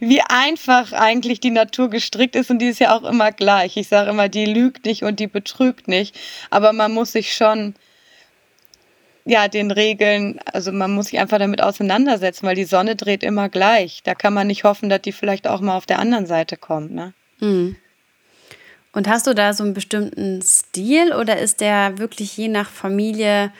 wie 0.00 0.20
einfach 0.20 0.92
eigentlich 0.92 1.40
die 1.40 1.50
Natur 1.50 1.88
gestrickt 1.88 2.36
ist 2.36 2.50
und 2.50 2.58
die 2.58 2.68
ist 2.68 2.80
ja 2.80 2.94
auch 2.96 3.04
immer 3.04 3.32
gleich. 3.32 3.76
Ich 3.76 3.88
sage 3.88 4.10
immer, 4.10 4.28
die 4.28 4.44
lügt 4.44 4.84
nicht 4.84 5.02
und 5.02 5.18
die 5.18 5.26
betrügt 5.26 5.88
nicht. 5.88 6.18
Aber 6.50 6.72
man 6.72 6.92
muss 6.92 7.12
sich 7.12 7.34
schon 7.34 7.74
ja, 9.26 9.48
den 9.48 9.72
Regeln, 9.72 10.38
also 10.52 10.70
man 10.70 10.92
muss 10.92 11.06
sich 11.06 11.18
einfach 11.18 11.38
damit 11.38 11.60
auseinandersetzen, 11.60 12.46
weil 12.46 12.54
die 12.54 12.64
Sonne 12.64 12.94
dreht 12.94 13.24
immer 13.24 13.48
gleich. 13.48 14.02
Da 14.04 14.14
kann 14.14 14.32
man 14.32 14.46
nicht 14.46 14.62
hoffen, 14.62 14.88
dass 14.88 15.02
die 15.02 15.12
vielleicht 15.12 15.48
auch 15.48 15.60
mal 15.60 15.76
auf 15.76 15.84
der 15.84 15.98
anderen 15.98 16.26
Seite 16.26 16.56
kommt. 16.56 16.92
Ne? 16.92 17.12
Mhm. 17.40 17.76
Und 18.92 19.08
hast 19.08 19.26
du 19.26 19.34
da 19.34 19.52
so 19.52 19.64
einen 19.64 19.74
bestimmten 19.74 20.40
Stil 20.42 21.12
oder 21.12 21.38
ist 21.38 21.60
der 21.60 21.98
wirklich 21.98 22.36
je 22.36 22.48
nach 22.48 22.70
Familie 22.70 23.52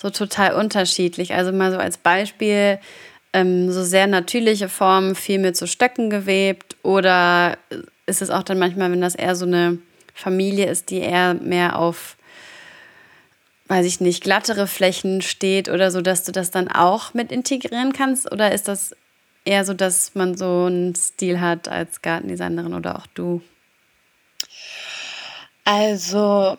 so 0.00 0.10
total 0.10 0.54
unterschiedlich? 0.54 1.34
Also 1.34 1.52
mal 1.52 1.72
so 1.72 1.78
als 1.78 1.98
Beispiel, 1.98 2.78
ähm, 3.32 3.70
so 3.70 3.82
sehr 3.82 4.06
natürliche 4.06 4.68
Formen, 4.68 5.14
viel 5.14 5.38
mit 5.38 5.56
so 5.56 5.66
Stöcken 5.66 6.10
gewebt 6.10 6.76
oder 6.82 7.58
ist 8.06 8.22
es 8.22 8.30
auch 8.30 8.42
dann 8.42 8.58
manchmal, 8.58 8.90
wenn 8.90 9.00
das 9.00 9.14
eher 9.14 9.36
so 9.36 9.44
eine 9.44 9.78
Familie 10.14 10.66
ist, 10.66 10.90
die 10.90 11.00
eher 11.00 11.34
mehr 11.34 11.78
auf 11.78 12.16
weiß 13.68 13.84
ich 13.84 14.00
nicht, 14.00 14.24
glattere 14.24 14.66
Flächen 14.66 15.20
steht 15.20 15.68
oder 15.68 15.90
so, 15.90 16.00
dass 16.00 16.24
du 16.24 16.32
das 16.32 16.50
dann 16.50 16.68
auch 16.68 17.12
mit 17.12 17.30
integrieren 17.30 17.92
kannst? 17.92 18.32
Oder 18.32 18.52
ist 18.52 18.66
das 18.66 18.96
eher 19.44 19.64
so, 19.64 19.74
dass 19.74 20.14
man 20.14 20.36
so 20.36 20.64
einen 20.66 20.94
Stil 20.94 21.40
hat 21.40 21.68
als 21.68 22.00
Gartendesignerin 22.02 22.72
oder 22.72 22.96
auch 22.96 23.06
du? 23.08 23.42
Also 25.64 26.56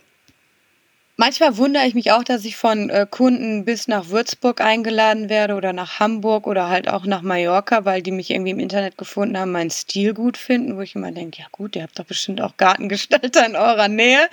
Manchmal 1.19 1.57
wundere 1.57 1.85
ich 1.85 1.95
mich 1.95 2.13
auch, 2.13 2.23
dass 2.23 2.45
ich 2.45 2.55
von 2.55 2.89
äh, 2.89 3.05
Kunden 3.05 3.65
bis 3.65 3.89
nach 3.89 4.07
Würzburg 4.07 4.61
eingeladen 4.61 5.27
werde 5.27 5.55
oder 5.55 5.73
nach 5.73 5.99
Hamburg 5.99 6.47
oder 6.47 6.69
halt 6.69 6.87
auch 6.87 7.05
nach 7.05 7.21
Mallorca, 7.21 7.83
weil 7.83 8.01
die 8.01 8.11
mich 8.11 8.31
irgendwie 8.31 8.51
im 8.51 8.59
Internet 8.61 8.97
gefunden 8.97 9.37
haben, 9.37 9.51
meinen 9.51 9.69
Stil 9.69 10.13
gut 10.13 10.37
finden, 10.37 10.77
wo 10.77 10.81
ich 10.81 10.95
immer 10.95 11.11
denke, 11.11 11.41
ja 11.41 11.47
gut, 11.51 11.75
ihr 11.75 11.83
habt 11.83 11.99
doch 11.99 12.05
bestimmt 12.05 12.39
auch 12.39 12.55
Gartengestalter 12.55 13.45
in 13.45 13.57
eurer 13.57 13.89
Nähe, 13.89 14.29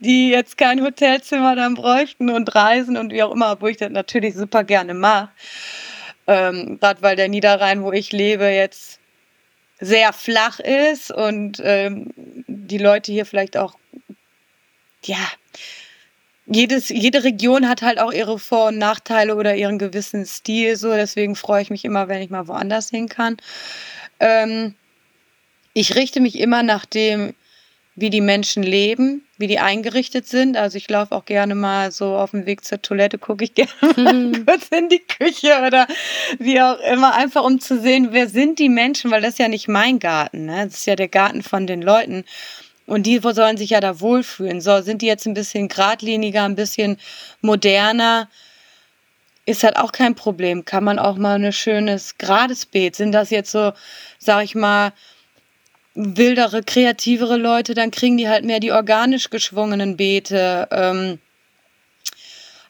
die 0.00 0.30
jetzt 0.30 0.58
kein 0.58 0.82
Hotelzimmer 0.82 1.54
dann 1.54 1.74
bräuchten 1.74 2.28
und 2.28 2.52
reisen 2.52 2.96
und 2.96 3.12
wie 3.12 3.22
auch 3.22 3.30
immer, 3.30 3.60
wo 3.60 3.68
ich 3.68 3.76
das 3.76 3.90
natürlich 3.90 4.34
super 4.34 4.64
gerne 4.64 4.94
mache. 4.94 5.28
Ähm, 6.26 6.80
Gerade 6.80 7.00
weil 7.00 7.14
der 7.14 7.28
Niederrhein, 7.28 7.84
wo 7.84 7.92
ich 7.92 8.10
lebe, 8.10 8.46
jetzt 8.46 8.98
sehr 9.78 10.12
flach 10.12 10.58
ist 10.58 11.12
und 11.12 11.62
ähm, 11.62 12.10
die 12.48 12.78
Leute 12.78 13.12
hier 13.12 13.24
vielleicht 13.24 13.56
auch, 13.56 13.76
ja, 15.04 15.28
jedes, 16.46 16.90
jede 16.90 17.24
Region 17.24 17.68
hat 17.68 17.82
halt 17.82 17.98
auch 17.98 18.12
ihre 18.12 18.38
Vor- 18.38 18.68
und 18.68 18.78
Nachteile 18.78 19.36
oder 19.36 19.56
ihren 19.56 19.78
gewissen 19.78 20.26
Stil. 20.26 20.76
So, 20.76 20.92
deswegen 20.92 21.36
freue 21.36 21.62
ich 21.62 21.70
mich 21.70 21.84
immer, 21.84 22.08
wenn 22.08 22.22
ich 22.22 22.30
mal 22.30 22.48
woanders 22.48 22.90
hin 22.90 23.08
kann. 23.08 23.36
Ähm, 24.20 24.74
ich 25.72 25.94
richte 25.94 26.20
mich 26.20 26.38
immer 26.38 26.62
nach 26.62 26.84
dem, 26.84 27.34
wie 27.96 28.10
die 28.10 28.20
Menschen 28.20 28.62
leben, 28.62 29.24
wie 29.38 29.46
die 29.46 29.58
eingerichtet 29.58 30.26
sind. 30.26 30.56
Also 30.56 30.76
ich 30.76 30.88
laufe 30.90 31.14
auch 31.14 31.24
gerne 31.24 31.54
mal 31.54 31.92
so 31.92 32.16
auf 32.16 32.32
dem 32.32 32.44
Weg 32.44 32.64
zur 32.64 32.82
Toilette, 32.82 33.18
gucke 33.18 33.44
ich 33.44 33.54
gerne 33.54 33.70
mal 33.80 34.12
mhm. 34.12 34.46
kurz 34.46 34.68
in 34.68 34.88
die 34.88 35.00
Küche 35.00 35.62
oder 35.66 35.86
wie 36.38 36.60
auch 36.60 36.78
immer, 36.80 37.14
einfach 37.14 37.44
um 37.44 37.60
zu 37.60 37.80
sehen, 37.80 38.08
wer 38.10 38.28
sind 38.28 38.58
die 38.58 38.68
Menschen, 38.68 39.10
weil 39.10 39.22
das 39.22 39.32
ist 39.34 39.38
ja 39.38 39.48
nicht 39.48 39.68
mein 39.68 39.98
Garten, 39.98 40.46
ne? 40.46 40.64
das 40.64 40.78
ist 40.78 40.86
ja 40.86 40.96
der 40.96 41.08
Garten 41.08 41.42
von 41.42 41.66
den 41.66 41.82
Leuten. 41.82 42.24
Und 42.86 43.04
die 43.04 43.18
sollen 43.18 43.56
sich 43.56 43.70
ja 43.70 43.80
da 43.80 44.00
wohlfühlen. 44.00 44.60
So, 44.60 44.82
sind 44.82 45.02
die 45.02 45.06
jetzt 45.06 45.26
ein 45.26 45.34
bisschen 45.34 45.68
geradliniger, 45.68 46.44
ein 46.44 46.54
bisschen 46.54 46.98
moderner, 47.40 48.28
ist 49.46 49.62
halt 49.62 49.76
auch 49.76 49.92
kein 49.92 50.14
Problem. 50.14 50.64
Kann 50.64 50.84
man 50.84 50.98
auch 50.98 51.16
mal 51.16 51.42
ein 51.42 51.52
schönes 51.52 52.18
gerades 52.18 52.66
Beet. 52.66 52.96
Sind 52.96 53.12
das 53.12 53.30
jetzt 53.30 53.50
so, 53.50 53.72
sag 54.18 54.44
ich 54.44 54.54
mal, 54.54 54.92
wildere, 55.94 56.62
kreativere 56.62 57.36
Leute, 57.36 57.74
dann 57.74 57.90
kriegen 57.90 58.16
die 58.16 58.28
halt 58.28 58.44
mehr 58.44 58.60
die 58.60 58.72
organisch 58.72 59.30
geschwungenen 59.30 59.96
Beete. 59.96 60.68
Ähm, 60.72 61.18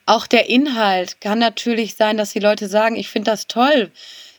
auch 0.05 0.27
der 0.27 0.49
Inhalt 0.49 1.19
kann 1.21 1.39
natürlich 1.39 1.95
sein, 1.95 2.17
dass 2.17 2.33
die 2.33 2.39
Leute 2.39 2.67
sagen, 2.67 2.95
ich 2.95 3.09
finde 3.09 3.31
das 3.31 3.47
toll, 3.47 3.91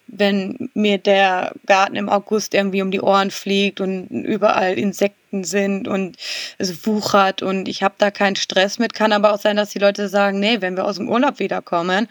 wenn 0.06 0.70
mir 0.74 0.98
der 0.98 1.52
Garten 1.66 1.96
im 1.96 2.08
August 2.08 2.54
irgendwie 2.54 2.82
um 2.82 2.92
die 2.92 3.00
Ohren 3.00 3.32
fliegt 3.32 3.80
und 3.80 4.06
überall 4.08 4.78
Insekten 4.78 5.25
sind 5.44 5.88
und 5.88 6.16
es 6.58 6.86
wuchert 6.86 7.42
und 7.42 7.68
ich 7.68 7.82
habe 7.82 7.94
da 7.98 8.10
keinen 8.10 8.36
Stress 8.36 8.78
mit. 8.78 8.94
Kann 8.94 9.12
aber 9.12 9.32
auch 9.32 9.40
sein, 9.40 9.56
dass 9.56 9.70
die 9.70 9.78
Leute 9.78 10.08
sagen, 10.08 10.40
nee, 10.40 10.60
wenn 10.60 10.76
wir 10.76 10.84
aus 10.84 10.96
dem 10.96 11.08
Urlaub 11.08 11.38
wiederkommen 11.38 12.08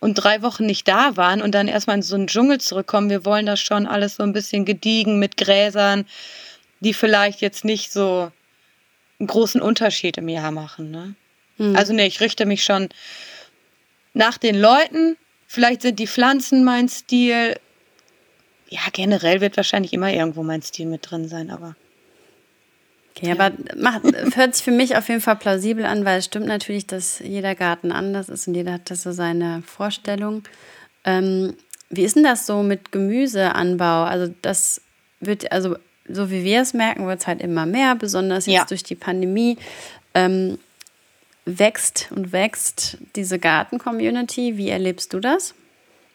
und 0.00 0.14
drei 0.14 0.42
Wochen 0.42 0.66
nicht 0.66 0.86
da 0.88 1.16
waren 1.16 1.42
und 1.42 1.54
dann 1.54 1.68
erstmal 1.68 1.96
in 1.96 2.02
so 2.02 2.14
einen 2.14 2.26
Dschungel 2.26 2.58
zurückkommen, 2.60 3.10
wir 3.10 3.24
wollen 3.24 3.46
das 3.46 3.60
schon 3.60 3.86
alles 3.86 4.16
so 4.16 4.22
ein 4.22 4.32
bisschen 4.32 4.64
gediegen 4.64 5.18
mit 5.18 5.36
Gräsern, 5.36 6.06
die 6.80 6.94
vielleicht 6.94 7.40
jetzt 7.40 7.64
nicht 7.64 7.92
so 7.92 8.30
einen 9.18 9.26
großen 9.26 9.60
Unterschied 9.60 10.18
im 10.18 10.28
Jahr 10.28 10.50
machen. 10.50 10.90
Ne? 10.90 11.14
Mhm. 11.58 11.76
Also 11.76 11.92
nee, 11.92 12.06
ich 12.06 12.20
richte 12.20 12.46
mich 12.46 12.64
schon 12.64 12.88
nach 14.14 14.38
den 14.38 14.58
Leuten 14.58 15.16
Vielleicht 15.46 15.82
sind 15.82 15.98
die 15.98 16.06
Pflanzen 16.06 16.64
mein 16.64 16.88
Stil. 16.88 17.58
Ja, 18.68 18.80
generell 18.92 19.40
wird 19.40 19.56
wahrscheinlich 19.56 19.92
immer 19.92 20.12
irgendwo 20.12 20.42
mein 20.42 20.62
Stil 20.62 20.86
mit 20.86 21.08
drin 21.10 21.28
sein, 21.28 21.50
aber. 21.50 21.76
Okay, 23.16 23.32
aber 23.32 23.52
macht, 23.76 24.02
hört 24.34 24.54
sich 24.54 24.64
für 24.64 24.70
mich 24.70 24.96
auf 24.96 25.08
jeden 25.08 25.22
Fall 25.22 25.36
plausibel 25.36 25.86
an, 25.86 26.04
weil 26.04 26.18
es 26.18 26.26
stimmt 26.26 26.46
natürlich, 26.46 26.86
dass 26.86 27.18
jeder 27.20 27.54
Garten 27.54 27.90
anders 27.90 28.28
ist 28.28 28.46
und 28.46 28.54
jeder 28.54 28.74
hat 28.74 28.90
das 28.90 29.02
so 29.02 29.12
seine 29.12 29.62
Vorstellung. 29.62 30.42
Ähm, 31.04 31.54
wie 31.88 32.02
ist 32.02 32.16
denn 32.16 32.24
das 32.24 32.46
so 32.46 32.62
mit 32.62 32.92
Gemüseanbau? 32.92 34.04
Also 34.04 34.34
das 34.42 34.82
wird, 35.20 35.50
also 35.50 35.76
so 36.08 36.30
wie 36.30 36.44
wir 36.44 36.60
es 36.60 36.74
merken, 36.74 37.06
wird 37.06 37.20
es 37.20 37.26
halt 37.26 37.40
immer 37.40 37.64
mehr, 37.64 37.94
besonders 37.94 38.44
jetzt 38.46 38.54
ja. 38.54 38.64
durch 38.66 38.82
die 38.82 38.96
Pandemie. 38.96 39.56
Ähm, 40.14 40.58
wächst 41.46 42.08
und 42.10 42.32
wächst 42.32 42.98
diese 43.14 43.38
Garten-Community. 43.38 44.58
Wie 44.58 44.68
erlebst 44.68 45.14
du 45.14 45.20
das? 45.20 45.54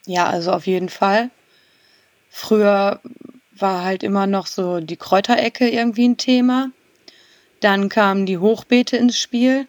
Ja, 0.05 0.27
also 0.29 0.51
auf 0.51 0.67
jeden 0.67 0.89
Fall. 0.89 1.29
Früher 2.29 2.99
war 3.55 3.83
halt 3.83 4.03
immer 4.03 4.27
noch 4.27 4.45
so 4.45 4.81
die 4.81 4.97
Kräuterecke 4.97 5.69
irgendwie 5.69 6.07
ein 6.07 6.17
Thema. 6.17 6.69
Dann 7.61 7.89
kamen 7.89 8.25
die 8.25 8.37
Hochbeete 8.37 8.97
ins 8.97 9.17
Spiel. 9.17 9.67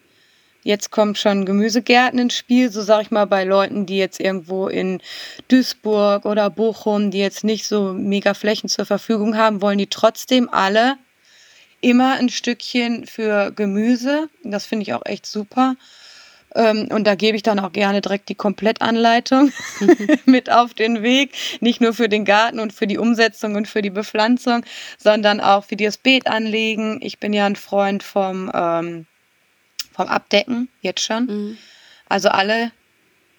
Jetzt 0.65 0.91
kommt 0.91 1.19
schon 1.19 1.45
Gemüsegärten 1.45 2.19
ins 2.19 2.35
Spiel, 2.35 2.71
so 2.71 2.83
sag 2.83 3.03
ich 3.03 3.11
mal, 3.11 3.27
bei 3.27 3.45
Leuten, 3.45 3.85
die 3.87 3.99
jetzt 3.99 4.21
irgendwo 4.21 4.69
in 4.69 5.01
Duisburg 5.49 6.25
oder 6.25 6.51
Bochum, 6.51 7.11
die 7.11 7.19
jetzt 7.19 7.43
nicht 7.43 7.67
so 7.67 7.93
mega 7.93 8.35
Flächen 8.35 8.69
zur 8.69 8.87
Verfügung 8.87 9.37
haben, 9.37 9.61
wollen 9.61 9.79
die 9.79 9.89
trotzdem 9.89 10.49
alle 10.49 10.97
immer 11.81 12.15
ein 12.15 12.29
Stückchen 12.29 13.07
für 13.07 13.51
Gemüse. 13.51 14.29
Das 14.45 14.67
finde 14.67 14.85
ich 14.85 14.95
auch 14.95 15.05
echt 15.05 15.27
super. 15.27 15.75
Ähm, 16.55 16.88
und 16.91 17.07
da 17.07 17.15
gebe 17.15 17.37
ich 17.37 17.43
dann 17.43 17.59
auch 17.59 17.73
gerne 17.73 18.01
direkt 18.01 18.29
die 18.29 18.35
Komplettanleitung 18.35 19.53
mit 20.27 20.51
auf 20.51 20.75
den 20.75 21.03
Weg. 21.03 21.33
Nicht 21.61 21.81
nur 21.81 21.95
für 21.95 22.09
den 22.09 22.25
Garten 22.25 22.61
und 22.61 22.73
für 22.73 22.87
die 22.87 22.99
Umsetzung 22.99 23.55
und 23.55 23.69
für 23.69 23.83
die 23.83 23.91
Bepflanzung, 23.91 24.65
sondern 24.99 25.41
auch 25.41 25.65
für 25.65 25.77
das 25.77 25.97
Beet 25.97 26.27
anlegen. 26.27 26.99
Ich 27.03 27.19
bin 27.19 27.33
ja 27.33 27.47
ein 27.47 27.57
Freund 27.57 28.03
vom, 28.03 28.51
ähm, 28.55 29.07
vom 29.93 30.09
Abdecken, 30.09 30.69
jetzt 30.81 31.03
schon. 31.03 31.27
Mhm. 31.27 31.59
Also 32.09 32.29
alle, 32.29 32.73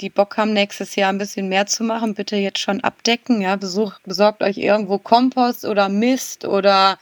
die 0.02 0.10
Bock 0.10 0.38
haben, 0.38 0.54
nächstes 0.54 0.96
Jahr 0.96 1.10
ein 1.10 1.18
bisschen 1.18 1.50
mehr 1.50 1.68
zu 1.68 1.84
machen, 1.84 2.16
bitte 2.16 2.36
jetzt 2.36 2.60
schon 2.60 2.82
abdecken. 2.84 3.42
Ja, 3.42 3.56
besuch, 3.56 4.00
besorgt 4.04 4.42
euch 4.42 4.58
irgendwo 4.58 4.98
Kompost 4.98 5.66
oder 5.66 5.90
Mist 5.90 6.46
oder 6.46 6.98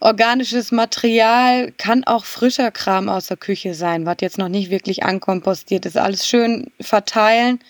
organisches 0.00 0.72
Material 0.72 1.72
kann 1.72 2.04
auch 2.04 2.24
frischer 2.24 2.70
Kram 2.70 3.08
aus 3.08 3.26
der 3.26 3.36
Küche 3.36 3.74
sein, 3.74 4.06
was 4.06 4.16
jetzt 4.20 4.38
noch 4.38 4.48
nicht 4.48 4.70
wirklich 4.70 5.04
ankompostiert 5.04 5.86
ist. 5.86 5.96
Alles 5.96 6.26
schön 6.26 6.70
verteilen, 6.80 7.60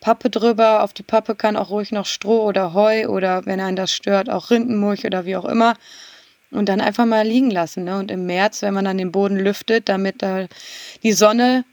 Pappe 0.00 0.30
drüber. 0.30 0.82
Auf 0.82 0.92
die 0.92 1.02
Pappe 1.02 1.34
kann 1.34 1.56
auch 1.56 1.70
ruhig 1.70 1.90
noch 1.90 2.06
Stroh 2.06 2.44
oder 2.44 2.74
Heu 2.74 3.08
oder 3.08 3.46
wenn 3.46 3.60
einen 3.60 3.76
das 3.76 3.92
stört, 3.92 4.28
auch 4.28 4.50
Rindenmulch 4.50 5.06
oder 5.06 5.24
wie 5.24 5.36
auch 5.36 5.46
immer. 5.46 5.74
Und 6.50 6.68
dann 6.68 6.80
einfach 6.80 7.06
mal 7.06 7.26
liegen 7.26 7.50
lassen. 7.50 7.84
Ne? 7.84 7.98
Und 7.98 8.10
im 8.10 8.26
März, 8.26 8.62
wenn 8.62 8.74
man 8.74 8.84
dann 8.84 8.98
den 8.98 9.10
Boden 9.10 9.38
lüftet, 9.38 9.88
damit 9.88 10.22
da 10.22 10.46
die 11.02 11.12
Sonne 11.12 11.64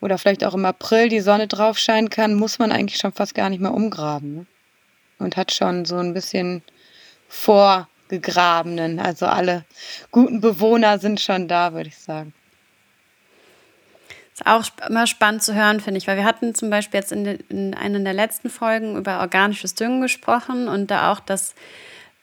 oder 0.00 0.18
vielleicht 0.18 0.44
auch 0.44 0.54
im 0.54 0.64
April 0.64 1.08
die 1.08 1.20
Sonne 1.20 1.46
drauf 1.46 1.78
scheinen 1.78 2.10
kann, 2.10 2.34
muss 2.34 2.58
man 2.58 2.72
eigentlich 2.72 2.98
schon 2.98 3.12
fast 3.12 3.34
gar 3.34 3.48
nicht 3.48 3.60
mehr 3.60 3.72
umgraben. 3.72 4.34
Ne? 4.34 4.46
Und 5.18 5.36
hat 5.36 5.52
schon 5.52 5.86
so 5.86 5.96
ein 5.96 6.12
bisschen 6.12 6.62
vor 7.28 7.88
Gegrabenen. 8.08 8.98
Also 8.98 9.26
alle 9.26 9.64
guten 10.10 10.40
Bewohner 10.40 10.98
sind 10.98 11.20
schon 11.20 11.48
da, 11.48 11.72
würde 11.72 11.88
ich 11.88 11.98
sagen. 11.98 12.32
Ist 14.36 14.46
auch 14.46 14.64
immer 14.86 15.06
spannend 15.06 15.42
zu 15.42 15.54
hören, 15.54 15.80
finde 15.80 15.96
ich, 15.96 16.06
weil 16.06 16.18
wir 16.18 16.24
hatten 16.24 16.54
zum 16.54 16.68
Beispiel 16.68 17.00
jetzt 17.00 17.10
in, 17.10 17.24
de, 17.24 17.38
in 17.48 17.74
einer 17.74 18.00
der 18.00 18.12
letzten 18.12 18.50
Folgen 18.50 18.96
über 18.96 19.20
organisches 19.20 19.74
Düngen 19.74 20.02
gesprochen 20.02 20.68
und 20.68 20.90
da 20.90 21.10
auch, 21.10 21.20
dass, 21.20 21.54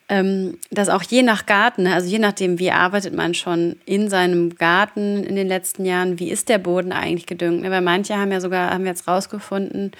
ähm, 0.09 0.59
dass 0.69 0.89
auch 0.89 1.01
je 1.01 1.23
nach 1.23 1.47
Garten, 1.47 1.87
also 1.87 2.07
je 2.07 2.19
nachdem, 2.19 2.59
wie 2.59 2.69
arbeitet 2.69 3.15
man 3.15 3.33
schon 3.33 3.77
in 3.87 4.09
seinem 4.09 4.55
Garten 4.55 5.23
in 5.23 5.35
den 5.35 5.47
letzten 5.47 5.85
Jahren, 5.85 6.19
wie 6.19 6.29
ist 6.29 6.49
der 6.49 6.59
Boden 6.59 6.91
eigentlich 6.91 7.25
gedüngt? 7.25 7.63
Ne, 7.63 7.71
weil 7.71 7.81
manche 7.81 8.15
haben 8.15 8.31
ja 8.31 8.41
sogar, 8.41 8.69
haben 8.69 8.83
wir 8.83 8.91
jetzt 8.91 9.07
rausgefunden, 9.07 9.91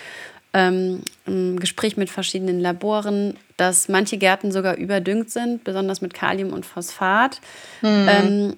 ähm, 0.54 1.02
im 1.26 1.60
Gespräch 1.60 1.98
mit 1.98 2.10
verschiedenen 2.10 2.60
Laboren, 2.60 3.38
dass 3.58 3.90
manche 3.90 4.18
Gärten 4.18 4.52
sogar 4.52 4.76
überdüngt 4.78 5.30
sind, 5.30 5.64
besonders 5.64 6.02
mit 6.02 6.14
Kalium 6.14 6.54
und 6.54 6.66
Phosphat. 6.66 7.42
Mhm. 7.82 8.08
Ähm, 8.10 8.58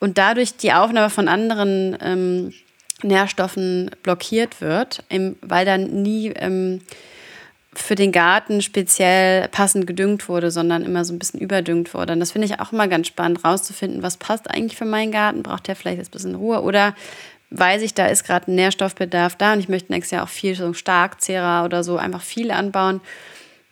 und 0.00 0.18
dadurch 0.18 0.56
die 0.56 0.72
Aufnahme 0.72 1.10
von 1.10 1.28
anderen 1.28 1.96
ähm, 2.00 2.52
Nährstoffen 3.02 3.90
blockiert 4.02 4.60
wird, 4.60 5.04
weil 5.42 5.64
dann 5.64 6.02
nie 6.02 6.28
ähm, 6.28 6.80
für 7.74 7.94
den 7.94 8.12
Garten 8.12 8.60
speziell 8.60 9.48
passend 9.48 9.86
gedüngt 9.86 10.28
wurde, 10.28 10.50
sondern 10.50 10.84
immer 10.84 11.04
so 11.04 11.12
ein 11.12 11.18
bisschen 11.18 11.40
überdüngt 11.40 11.94
wurde. 11.94 12.12
Und 12.12 12.20
das 12.20 12.32
finde 12.32 12.46
ich 12.46 12.60
auch 12.60 12.72
immer 12.72 12.86
ganz 12.86 13.06
spannend, 13.06 13.44
rauszufinden, 13.44 14.02
was 14.02 14.18
passt 14.18 14.50
eigentlich 14.50 14.76
für 14.76 14.84
meinen 14.84 15.10
Garten. 15.10 15.42
Braucht 15.42 15.68
der 15.68 15.76
vielleicht 15.76 16.00
ein 16.00 16.10
bisschen 16.10 16.34
Ruhe 16.34 16.62
oder 16.62 16.94
weiß 17.52 17.82
ich, 17.82 17.94
da 17.94 18.06
ist 18.06 18.24
gerade 18.24 18.50
ein 18.50 18.54
Nährstoffbedarf 18.54 19.36
da 19.36 19.52
und 19.52 19.60
ich 19.60 19.68
möchte 19.68 19.92
nächstes 19.92 20.12
Jahr 20.12 20.24
auch 20.24 20.28
viel 20.28 20.54
so 20.54 20.72
Starkzehrer 20.72 21.64
oder 21.64 21.84
so 21.84 21.96
einfach 21.96 22.22
viel 22.22 22.50
anbauen, 22.50 23.00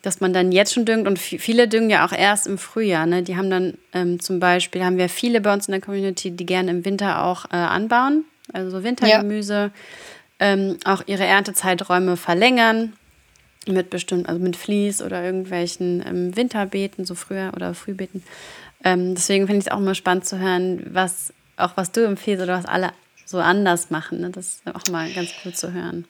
dass 0.02 0.20
man 0.20 0.32
dann 0.32 0.52
jetzt 0.52 0.72
schon 0.72 0.84
düngt 0.84 1.06
und 1.06 1.18
viele 1.18 1.68
düngen 1.68 1.90
ja 1.90 2.06
auch 2.06 2.12
erst 2.12 2.46
im 2.46 2.58
Frühjahr. 2.58 3.06
Ne? 3.06 3.22
Die 3.22 3.36
haben 3.36 3.50
dann 3.50 3.74
ähm, 3.92 4.20
zum 4.20 4.40
Beispiel, 4.40 4.84
haben 4.84 4.98
wir 4.98 5.08
viele 5.08 5.40
bei 5.40 5.52
uns 5.52 5.66
in 5.66 5.72
der 5.72 5.80
Community, 5.80 6.30
die 6.30 6.46
gerne 6.46 6.70
im 6.70 6.84
Winter 6.84 7.24
auch 7.24 7.46
äh, 7.46 7.56
anbauen, 7.56 8.24
also 8.52 8.70
so 8.70 8.84
Wintergemüse, 8.84 9.70
ja. 10.40 10.46
ähm, 10.46 10.78
auch 10.84 11.02
ihre 11.06 11.24
Erntezeiträume 11.24 12.16
verlängern 12.16 12.94
mit 13.66 13.90
bestimmt, 13.90 14.28
also 14.28 14.40
mit 14.40 14.56
Vlies 14.56 15.02
oder 15.02 15.22
irgendwelchen 15.22 16.02
ähm, 16.06 16.36
Winterbeeten, 16.36 17.04
so 17.04 17.14
früher 17.14 17.52
oder 17.54 17.74
Frühbeeten. 17.74 18.22
Ähm, 18.84 19.14
deswegen 19.14 19.46
finde 19.46 19.60
ich 19.60 19.66
es 19.66 19.72
auch 19.72 19.78
immer 19.78 19.94
spannend 19.94 20.24
zu 20.24 20.38
hören, 20.38 20.82
was 20.92 21.34
auch 21.58 21.72
was 21.76 21.92
du 21.92 22.04
empfiehlst 22.06 22.42
oder 22.42 22.54
was 22.54 22.64
alle 22.64 22.92
so 23.30 23.38
anders 23.38 23.90
machen. 23.90 24.20
Ne? 24.20 24.30
Das 24.30 24.46
ist 24.46 24.62
auch 24.66 24.90
mal 24.90 25.10
ganz 25.12 25.30
cool 25.44 25.54
zu 25.54 25.72
hören. 25.72 26.06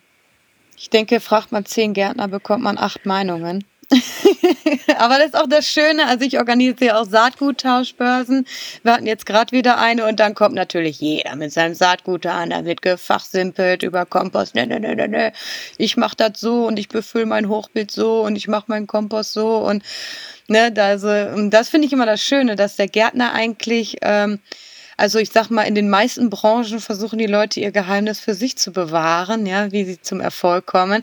Ich 0.76 0.90
denke, 0.90 1.20
fragt 1.20 1.52
man 1.52 1.66
zehn 1.66 1.92
Gärtner, 1.92 2.28
bekommt 2.28 2.64
man 2.64 2.78
acht 2.78 3.04
Meinungen. 3.04 3.64
Aber 4.98 5.18
das 5.18 5.26
ist 5.26 5.37
auch 5.37 5.48
das 5.48 5.66
Schöne. 5.66 6.06
Also 6.06 6.24
ich 6.24 6.38
organisiere 6.38 6.98
auch 6.98 7.04
Saatguttauschbörsen. 7.04 8.46
Wir 8.83 8.92
hatten 8.92 9.06
jetzt 9.06 9.26
gerade 9.26 9.52
wieder 9.52 9.78
eine 9.78 10.06
und 10.06 10.20
dann 10.20 10.35
kommt 10.35 10.54
natürlich 10.54 11.00
jeder 11.00 11.35
mit 11.37 11.52
seinem 11.52 11.74
Saatgut 11.74 12.24
an. 12.26 12.50
Da 12.50 12.64
wird 12.64 12.83
gefachsimpelt 12.83 13.83
über 13.83 14.06
Kompost. 14.06 14.54
Ne, 14.54 14.66
ne, 14.66 14.78
ne, 14.78 14.94
ne, 14.94 15.09
ne. 15.09 15.33
Ich 15.76 15.96
mache 15.96 16.16
das 16.16 16.38
so 16.40 16.66
und 16.66 16.78
ich 16.78 16.88
befülle 16.88 17.26
mein 17.26 17.48
Hochbeet 17.48 17.90
so 17.90 18.22
und 18.22 18.37
ich 18.37 18.46
mache 18.46 18.66
meinen 18.68 18.87
Kompost 18.87 19.33
so 19.33 19.59
und 19.59 19.83
ne, 20.46 20.72
also 20.76 21.09
das 21.50 21.68
finde 21.68 21.87
ich 21.87 21.92
immer 21.92 22.06
das 22.06 22.22
Schöne, 22.22 22.54
dass 22.54 22.76
der 22.76 22.88
Gärtner 22.88 23.33
eigentlich 23.33 23.96
ähm, 24.02 24.38
Also 25.00 25.18
ich 25.18 25.30
sag 25.30 25.48
mal, 25.48 25.62
in 25.62 25.74
den 25.74 25.88
meisten 25.88 26.28
Branchen 26.28 26.78
versuchen 26.78 27.18
die 27.18 27.26
Leute 27.26 27.58
ihr 27.58 27.72
Geheimnis 27.72 28.20
für 28.20 28.34
sich 28.34 28.58
zu 28.58 28.70
bewahren, 28.70 29.46
ja, 29.46 29.72
wie 29.72 29.86
sie 29.86 29.98
zum 29.98 30.20
Erfolg 30.20 30.66
kommen. 30.66 31.02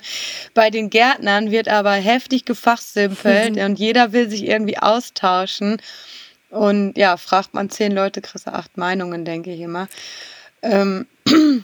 Bei 0.54 0.70
den 0.70 0.92
Gärtnern 0.92 1.50
wird 1.50 1.68
aber 1.68 1.94
heftig 1.94 2.46
gefachsimpelt 2.46 3.56
mhm. 3.56 3.62
und 3.64 3.80
jeder 3.80 4.14
will 4.14 4.30
sich 4.30 4.46
irgendwie 4.46 4.78
austauschen. 4.78 5.82
Und 6.52 6.96
ja, 6.96 7.18
fragt 7.18 7.56
man 7.56 7.72
zehn 7.72 7.92
Leute, 7.92 8.22
kriegst 8.22 8.46
du 8.46 8.54
acht 8.54 8.78
Meinungen, 8.78 9.26
denke 9.26 9.52
ich 9.52 9.62
immer. 9.62 9.88
Ähm, 10.62 11.08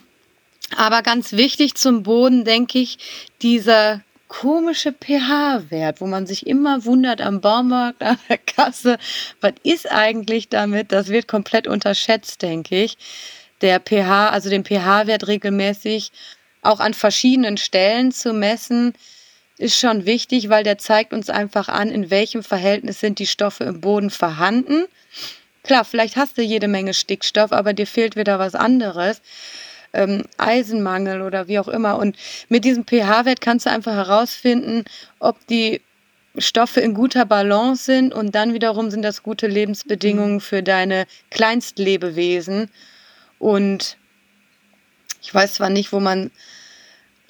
aber 0.76 1.04
ganz 1.04 1.34
wichtig 1.34 1.76
zum 1.76 2.02
Boden, 2.02 2.46
denke 2.46 2.80
ich, 2.80 2.98
dieser 3.44 4.02
komische 4.34 4.92
pH-Wert, 4.92 6.02
wo 6.02 6.08
man 6.08 6.26
sich 6.26 6.48
immer 6.48 6.86
wundert 6.86 7.22
am 7.22 7.40
Baumarkt, 7.40 8.02
an 8.02 8.18
der 8.30 8.40
Kasse, 8.40 8.98
was 9.42 9.54
ist 9.62 9.90
eigentlich 9.92 10.50
damit? 10.50 10.92
Das 10.92 11.10
wird 11.10 11.28
komplett 11.28 11.68
unterschätzt, 11.68 12.42
denke 12.42 12.84
ich. 12.84 12.98
Der 13.62 13.80
pH, 13.80 14.30
also 14.30 14.50
den 14.50 14.66
pH-Wert 14.66 15.28
regelmäßig 15.28 16.12
auch 16.64 16.80
an 16.80 16.96
verschiedenen 16.96 17.58
Stellen 17.58 18.12
zu 18.12 18.34
messen, 18.34 18.96
ist 19.60 19.78
schon 19.78 20.08
wichtig, 20.08 20.50
weil 20.50 20.64
der 20.64 20.80
zeigt 20.80 21.14
uns 21.14 21.30
einfach 21.30 21.70
an, 21.70 21.92
in 21.92 22.10
welchem 22.10 22.42
Verhältnis 22.42 23.00
sind 23.00 23.20
die 23.20 23.28
Stoffe 23.28 23.66
im 23.66 23.82
Boden 23.82 24.10
vorhanden. 24.10 24.86
Klar, 25.62 25.86
vielleicht 25.86 26.16
hast 26.16 26.40
du 26.40 26.42
jede 26.42 26.68
Menge 26.68 26.96
Stickstoff, 26.96 27.52
aber 27.52 27.74
dir 27.74 27.86
fehlt 27.86 28.16
wieder 28.16 28.40
was 28.40 28.56
anderes 28.56 29.22
ähm, 29.94 30.24
Eisenmangel 30.38 31.22
oder 31.22 31.48
wie 31.48 31.60
auch 31.60 31.68
immer. 31.68 31.98
Und 31.98 32.18
mit 32.50 32.66
diesem 32.66 32.86
pH-Wert 32.86 33.42
kannst 33.42 33.66
du 33.66 33.70
einfach 33.70 33.94
herausfinden, 33.94 34.86
ob 35.20 35.46
die 35.48 35.82
Stoffe 36.38 36.80
in 36.80 36.96
guter 36.96 37.26
Balance 37.26 37.84
sind 37.86 38.14
und 38.14 38.34
dann 38.34 38.54
wiederum 38.54 38.90
sind 38.90 39.04
das 39.04 39.22
gute 39.22 39.48
Lebensbedingungen 39.48 40.42
für 40.42 40.64
deine 40.64 41.06
Kleinstlebewesen. 41.30 42.70
Und 43.38 43.98
ich 45.22 45.34
weiß 45.34 45.56
zwar 45.56 45.70
nicht, 45.70 45.94
wo 45.94 46.00
man 46.00 46.32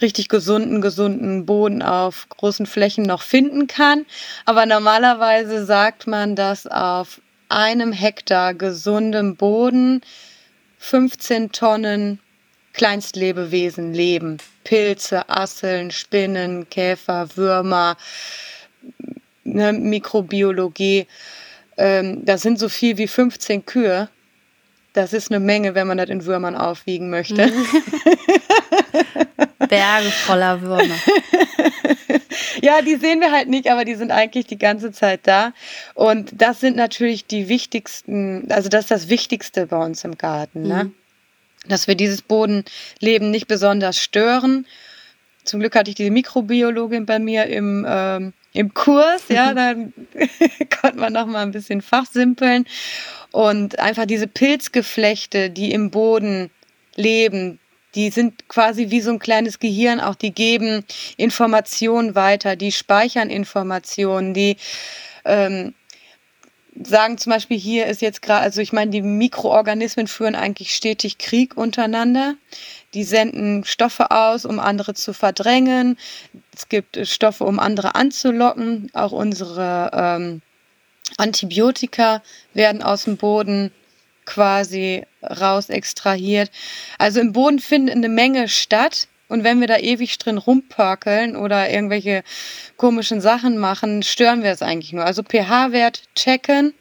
richtig 0.01 0.29
gesunden, 0.29 0.81
gesunden 0.81 1.45
Boden 1.45 1.81
auf 1.81 2.27
großen 2.29 2.65
Flächen 2.65 3.03
noch 3.03 3.21
finden 3.21 3.67
kann, 3.67 4.05
aber 4.45 4.65
normalerweise 4.65 5.65
sagt 5.65 6.07
man, 6.07 6.35
dass 6.35 6.65
auf 6.65 7.21
einem 7.49 7.91
Hektar 7.91 8.53
gesundem 8.53 9.35
Boden 9.35 10.01
15 10.79 11.51
Tonnen 11.51 12.19
Kleinstlebewesen 12.73 13.93
leben. 13.93 14.37
Pilze, 14.63 15.29
Asseln, 15.29 15.91
Spinnen, 15.91 16.69
Käfer, 16.69 17.29
Würmer, 17.35 17.97
ne, 19.43 19.73
Mikrobiologie. 19.73 21.07
Ähm, 21.77 22.25
das 22.25 22.41
sind 22.41 22.59
so 22.59 22.69
viel 22.69 22.97
wie 22.97 23.07
15 23.07 23.65
Kühe. 23.65 24.09
Das 24.93 25.13
ist 25.13 25.31
eine 25.31 25.39
Menge, 25.39 25.73
wenn 25.73 25.87
man 25.87 25.97
das 25.97 26.09
in 26.09 26.25
Würmern 26.25 26.55
aufwiegen 26.55 27.09
möchte. 27.09 27.47
Mhm. 27.47 27.65
Berge 29.67 30.11
voller 30.11 30.61
Würmer. 30.61 30.95
ja, 32.61 32.81
die 32.83 32.95
sehen 32.97 33.19
wir 33.21 33.31
halt 33.31 33.49
nicht, 33.49 33.71
aber 33.71 33.85
die 33.85 33.95
sind 33.95 34.11
eigentlich 34.11 34.45
die 34.45 34.59
ganze 34.59 34.91
Zeit 34.91 35.21
da. 35.23 35.53
Und 35.95 36.29
das 36.33 36.59
sind 36.59 36.75
natürlich 36.75 37.25
die 37.25 37.49
wichtigsten, 37.49 38.51
also 38.51 38.69
das 38.69 38.81
ist 38.81 38.91
das 38.91 39.09
Wichtigste 39.09 39.65
bei 39.65 39.77
uns 39.77 40.03
im 40.03 40.17
Garten. 40.17 40.63
Ne? 40.63 40.83
Mhm 40.85 40.93
dass 41.65 41.87
wir 41.87 41.95
dieses 41.95 42.21
Bodenleben 42.21 43.31
nicht 43.31 43.47
besonders 43.47 43.99
stören. 43.99 44.65
Zum 45.43 45.59
Glück 45.59 45.75
hatte 45.75 45.89
ich 45.89 45.95
diese 45.95 46.11
Mikrobiologin 46.11 47.05
bei 47.05 47.19
mir 47.19 47.47
im, 47.47 47.85
ähm, 47.87 48.33
im 48.53 48.73
Kurs, 48.73 49.23
ja, 49.29 49.53
dann 49.53 49.93
konnte 50.81 50.97
man 50.97 51.13
noch 51.13 51.25
mal 51.25 51.41
ein 51.41 51.51
bisschen 51.51 51.81
fachsimpeln 51.81 52.65
und 53.31 53.79
einfach 53.79 54.05
diese 54.05 54.27
Pilzgeflechte, 54.27 55.49
die 55.49 55.71
im 55.71 55.89
Boden 55.89 56.49
leben, 56.95 57.59
die 57.95 58.09
sind 58.09 58.47
quasi 58.47 58.89
wie 58.89 59.01
so 59.01 59.11
ein 59.11 59.19
kleines 59.19 59.59
Gehirn, 59.59 59.99
auch 59.99 60.15
die 60.15 60.33
geben 60.33 60.85
Informationen 61.17 62.15
weiter, 62.15 62.55
die 62.55 62.71
speichern 62.71 63.29
Informationen, 63.29 64.33
die 64.33 64.57
ähm, 65.25 65.73
sagen 66.81 67.17
zum 67.17 67.31
Beispiel, 67.31 67.57
hier 67.57 67.87
ist 67.87 68.01
jetzt 68.01 68.21
gerade, 68.21 68.41
also 68.41 68.61
ich 68.61 68.73
meine, 68.73 68.91
die 68.91 69.01
Mikroorganismen 69.01 70.07
führen 70.07 70.35
eigentlich 70.35 70.75
stetig 70.75 71.17
Krieg 71.17 71.55
untereinander. 71.57 72.35
Die 72.93 73.03
senden 73.03 73.63
Stoffe 73.63 74.11
aus, 74.11 74.45
um 74.45 74.59
andere 74.59 74.93
zu 74.93 75.13
verdrängen. 75.13 75.97
Es 76.55 76.69
gibt 76.69 76.99
Stoffe, 77.07 77.43
um 77.43 77.59
andere 77.59 77.95
anzulocken. 77.95 78.89
Auch 78.93 79.11
unsere 79.11 79.91
ähm, 79.93 80.41
Antibiotika 81.17 82.21
werden 82.53 82.81
aus 82.81 83.03
dem 83.03 83.17
Boden 83.17 83.71
quasi 84.25 85.03
raus 85.21 85.69
extrahiert. 85.69 86.51
Also 86.97 87.19
im 87.19 87.33
Boden 87.33 87.59
findet 87.59 87.95
eine 87.95 88.09
Menge 88.09 88.47
statt, 88.47 89.07
und 89.33 89.43
wenn 89.43 89.59
wir 89.59 89.65
da 89.65 89.77
ewig 89.77 90.19
drin 90.19 90.37
rumpörkeln 90.37 91.35
oder 91.35 91.67
irgendwelche 91.67 92.23
komischen 92.77 93.19
Sachen 93.19 93.57
machen, 93.57 94.03
stören 94.03 94.43
wir 94.43 94.51
es 94.51 94.61
eigentlich 94.61 94.93
nur. 94.93 95.05
Also 95.05 95.23
pH-Wert 95.23 96.03
checken, 96.13 96.75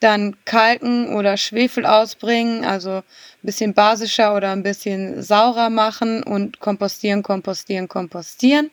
dann 0.00 0.36
Kalken 0.44 1.14
oder 1.14 1.38
Schwefel 1.38 1.86
ausbringen, 1.86 2.66
also 2.66 2.96
ein 2.98 3.02
bisschen 3.40 3.72
basischer 3.72 4.36
oder 4.36 4.50
ein 4.52 4.62
bisschen 4.62 5.22
saurer 5.22 5.70
machen 5.70 6.22
und 6.22 6.60
kompostieren, 6.60 7.22
kompostieren, 7.22 7.88
kompostieren 7.88 8.70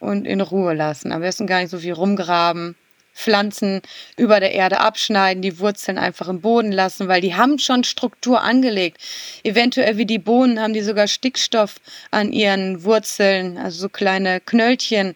und 0.00 0.26
in 0.26 0.40
Ruhe 0.40 0.74
lassen. 0.74 1.12
Am 1.12 1.20
besten 1.20 1.46
gar 1.46 1.60
nicht 1.60 1.70
so 1.70 1.78
viel 1.78 1.92
rumgraben. 1.92 2.74
Pflanzen 3.20 3.82
über 4.16 4.40
der 4.40 4.52
Erde 4.52 4.80
abschneiden, 4.80 5.42
die 5.42 5.58
Wurzeln 5.58 5.98
einfach 5.98 6.28
im 6.28 6.40
Boden 6.40 6.72
lassen, 6.72 7.06
weil 7.08 7.20
die 7.20 7.34
haben 7.34 7.58
schon 7.58 7.84
Struktur 7.84 8.40
angelegt. 8.40 8.98
Eventuell 9.44 9.98
wie 9.98 10.06
die 10.06 10.18
Bohnen 10.18 10.60
haben 10.60 10.72
die 10.72 10.82
sogar 10.82 11.06
Stickstoff 11.06 11.76
an 12.10 12.32
ihren 12.32 12.82
Wurzeln, 12.84 13.58
also 13.58 13.80
so 13.80 13.88
kleine 13.88 14.40
Knöllchen 14.40 15.14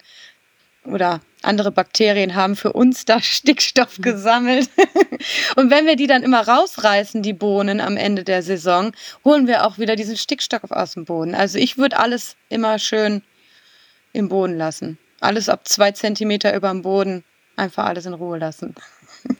oder 0.84 1.20
andere 1.42 1.70
Bakterien 1.70 2.34
haben 2.34 2.56
für 2.56 2.72
uns 2.72 3.04
da 3.04 3.20
Stickstoff 3.22 3.98
mhm. 3.98 4.02
gesammelt. 4.02 4.70
Und 5.56 5.70
wenn 5.70 5.86
wir 5.86 5.96
die 5.96 6.06
dann 6.06 6.22
immer 6.22 6.46
rausreißen, 6.46 7.22
die 7.22 7.32
Bohnen 7.32 7.80
am 7.80 7.96
Ende 7.96 8.24
der 8.24 8.42
Saison, 8.42 8.92
holen 9.24 9.46
wir 9.46 9.66
auch 9.66 9.78
wieder 9.78 9.96
diesen 9.96 10.16
Stickstoff 10.16 10.70
aus 10.70 10.92
dem 10.92 11.04
Boden. 11.04 11.34
Also 11.34 11.58
ich 11.58 11.78
würde 11.78 11.98
alles 11.98 12.36
immer 12.48 12.78
schön 12.78 13.22
im 14.12 14.28
Boden 14.28 14.56
lassen. 14.56 14.98
Alles 15.20 15.48
ab 15.48 15.66
zwei 15.66 15.92
Zentimeter 15.92 16.54
über 16.54 16.68
dem 16.68 16.82
Boden 16.82 17.24
einfach 17.56 17.86
alles 17.86 18.06
in 18.06 18.14
Ruhe 18.14 18.38
lassen. 18.38 18.74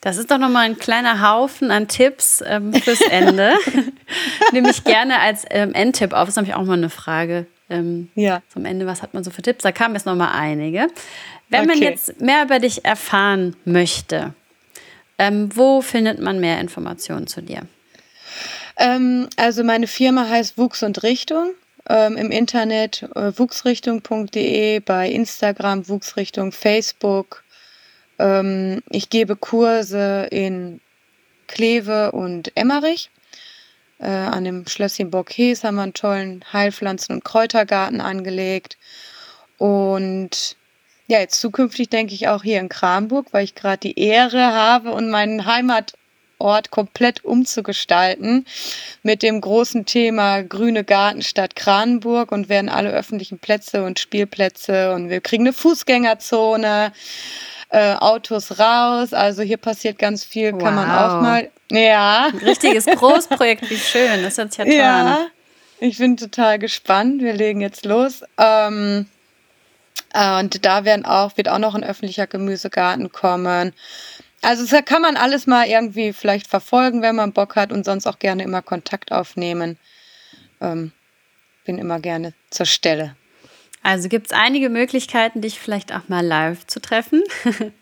Das 0.00 0.16
ist 0.16 0.30
doch 0.30 0.38
nochmal 0.38 0.66
ein 0.66 0.78
kleiner 0.78 1.28
Haufen 1.28 1.72
an 1.72 1.88
Tipps 1.88 2.40
ähm, 2.46 2.72
fürs 2.72 3.00
Ende. 3.00 3.54
Nehme 4.52 4.70
ich 4.70 4.84
gerne 4.84 5.18
als 5.18 5.44
ähm, 5.50 5.74
Endtipp 5.74 6.12
auf. 6.12 6.20
Das 6.20 6.30
ist 6.30 6.36
nämlich 6.36 6.54
auch 6.54 6.62
mal 6.62 6.74
eine 6.74 6.88
Frage. 6.88 7.46
Ähm, 7.68 8.08
ja. 8.14 8.40
Zum 8.48 8.64
Ende, 8.64 8.86
was 8.86 9.02
hat 9.02 9.12
man 9.12 9.24
so 9.24 9.32
für 9.32 9.42
Tipps? 9.42 9.64
Da 9.64 9.72
kamen 9.72 9.96
jetzt 9.96 10.06
nochmal 10.06 10.30
einige. 10.34 10.86
Wenn 11.48 11.68
okay. 11.68 11.68
man 11.68 11.78
jetzt 11.78 12.20
mehr 12.20 12.44
über 12.44 12.60
dich 12.60 12.84
erfahren 12.84 13.56
möchte, 13.64 14.34
ähm, 15.18 15.50
wo 15.56 15.82
findet 15.82 16.20
man 16.20 16.38
mehr 16.38 16.60
Informationen 16.60 17.26
zu 17.26 17.42
dir? 17.42 17.62
Ähm, 18.76 19.28
also 19.36 19.64
meine 19.64 19.88
Firma 19.88 20.28
heißt 20.28 20.58
Wuchs 20.58 20.84
und 20.84 21.02
Richtung 21.02 21.50
ähm, 21.88 22.16
im 22.16 22.30
Internet 22.30 23.08
äh, 23.14 23.32
wuchsrichtung.de, 23.36 24.80
bei 24.80 25.08
Instagram 25.08 25.88
Wuchsrichtung, 25.88 26.52
Facebook. 26.52 27.44
Ähm, 28.18 28.82
ich 28.90 29.10
gebe 29.10 29.36
Kurse 29.36 30.28
in 30.30 30.80
Kleve 31.46 32.12
und 32.12 32.56
Emmerich. 32.56 33.10
Äh, 33.98 34.10
an 34.10 34.44
dem 34.44 34.66
Schlösschen 34.66 35.10
Borghese 35.10 35.66
haben 35.66 35.76
wir 35.76 35.82
einen 35.82 35.94
tollen 35.94 36.44
Heilpflanzen- 36.52 37.14
und 37.14 37.24
Kräutergarten 37.24 38.00
angelegt. 38.00 38.78
Und 39.56 40.56
ja, 41.08 41.18
jetzt 41.18 41.40
zukünftig 41.40 41.88
denke 41.88 42.14
ich 42.14 42.28
auch 42.28 42.42
hier 42.42 42.60
in 42.60 42.68
Kramburg, 42.68 43.32
weil 43.32 43.44
ich 43.44 43.54
gerade 43.54 43.78
die 43.78 43.98
Ehre 43.98 44.52
habe 44.52 44.92
und 44.92 45.10
meinen 45.10 45.46
Heimat 45.46 45.94
Ort 46.38 46.70
komplett 46.70 47.24
umzugestalten 47.24 48.46
mit 49.02 49.22
dem 49.22 49.40
großen 49.40 49.86
Thema 49.86 50.42
Grüne 50.42 50.84
Gartenstadt 50.84 51.56
Kranenburg 51.56 52.32
und 52.32 52.48
werden 52.48 52.68
alle 52.68 52.90
öffentlichen 52.90 53.38
Plätze 53.38 53.84
und 53.84 53.98
Spielplätze 53.98 54.92
und 54.92 55.10
wir 55.10 55.20
kriegen 55.20 55.44
eine 55.44 55.52
Fußgängerzone, 55.52 56.92
äh, 57.70 57.94
Autos 57.94 58.58
raus. 58.58 59.12
Also 59.12 59.42
hier 59.42 59.56
passiert 59.56 59.98
ganz 59.98 60.24
viel, 60.24 60.52
wow. 60.52 60.62
kann 60.62 60.74
man 60.74 60.90
auch 60.90 61.20
mal. 61.20 61.50
Ja. 61.70 62.30
Ein 62.32 62.38
richtiges 62.38 62.86
Großprojekt, 62.86 63.68
wie 63.68 63.76
schön. 63.76 64.22
Das 64.22 64.38
hört 64.38 64.52
sich 64.52 64.58
ja 64.58 64.64
toll 64.64 64.74
ja, 64.74 65.16
an. 65.16 65.26
Ich 65.80 65.98
bin 65.98 66.16
total 66.16 66.58
gespannt. 66.58 67.22
Wir 67.22 67.34
legen 67.34 67.60
jetzt 67.60 67.84
los. 67.84 68.22
Ähm, 68.38 69.06
äh, 70.12 70.40
und 70.40 70.64
da 70.64 70.84
werden 70.84 71.04
auch, 71.04 71.36
wird 71.36 71.48
auch 71.48 71.58
noch 71.58 71.74
ein 71.74 71.84
öffentlicher 71.84 72.26
Gemüsegarten 72.26 73.12
kommen. 73.12 73.72
Also 74.48 74.64
da 74.64 74.80
kann 74.80 75.02
man 75.02 75.18
alles 75.18 75.46
mal 75.46 75.66
irgendwie 75.68 76.14
vielleicht 76.14 76.46
verfolgen, 76.46 77.02
wenn 77.02 77.14
man 77.14 77.34
Bock 77.34 77.54
hat 77.54 77.70
und 77.70 77.84
sonst 77.84 78.06
auch 78.06 78.18
gerne 78.18 78.44
immer 78.44 78.62
Kontakt 78.62 79.12
aufnehmen. 79.12 79.76
Ähm, 80.62 80.92
bin 81.66 81.76
immer 81.76 82.00
gerne 82.00 82.32
zur 82.48 82.64
Stelle. 82.64 83.14
Also 83.82 84.08
gibt 84.08 84.28
es 84.28 84.32
einige 84.32 84.70
Möglichkeiten, 84.70 85.42
dich 85.42 85.60
vielleicht 85.60 85.94
auch 85.94 86.08
mal 86.08 86.24
live 86.24 86.66
zu 86.66 86.80
treffen. 86.80 87.22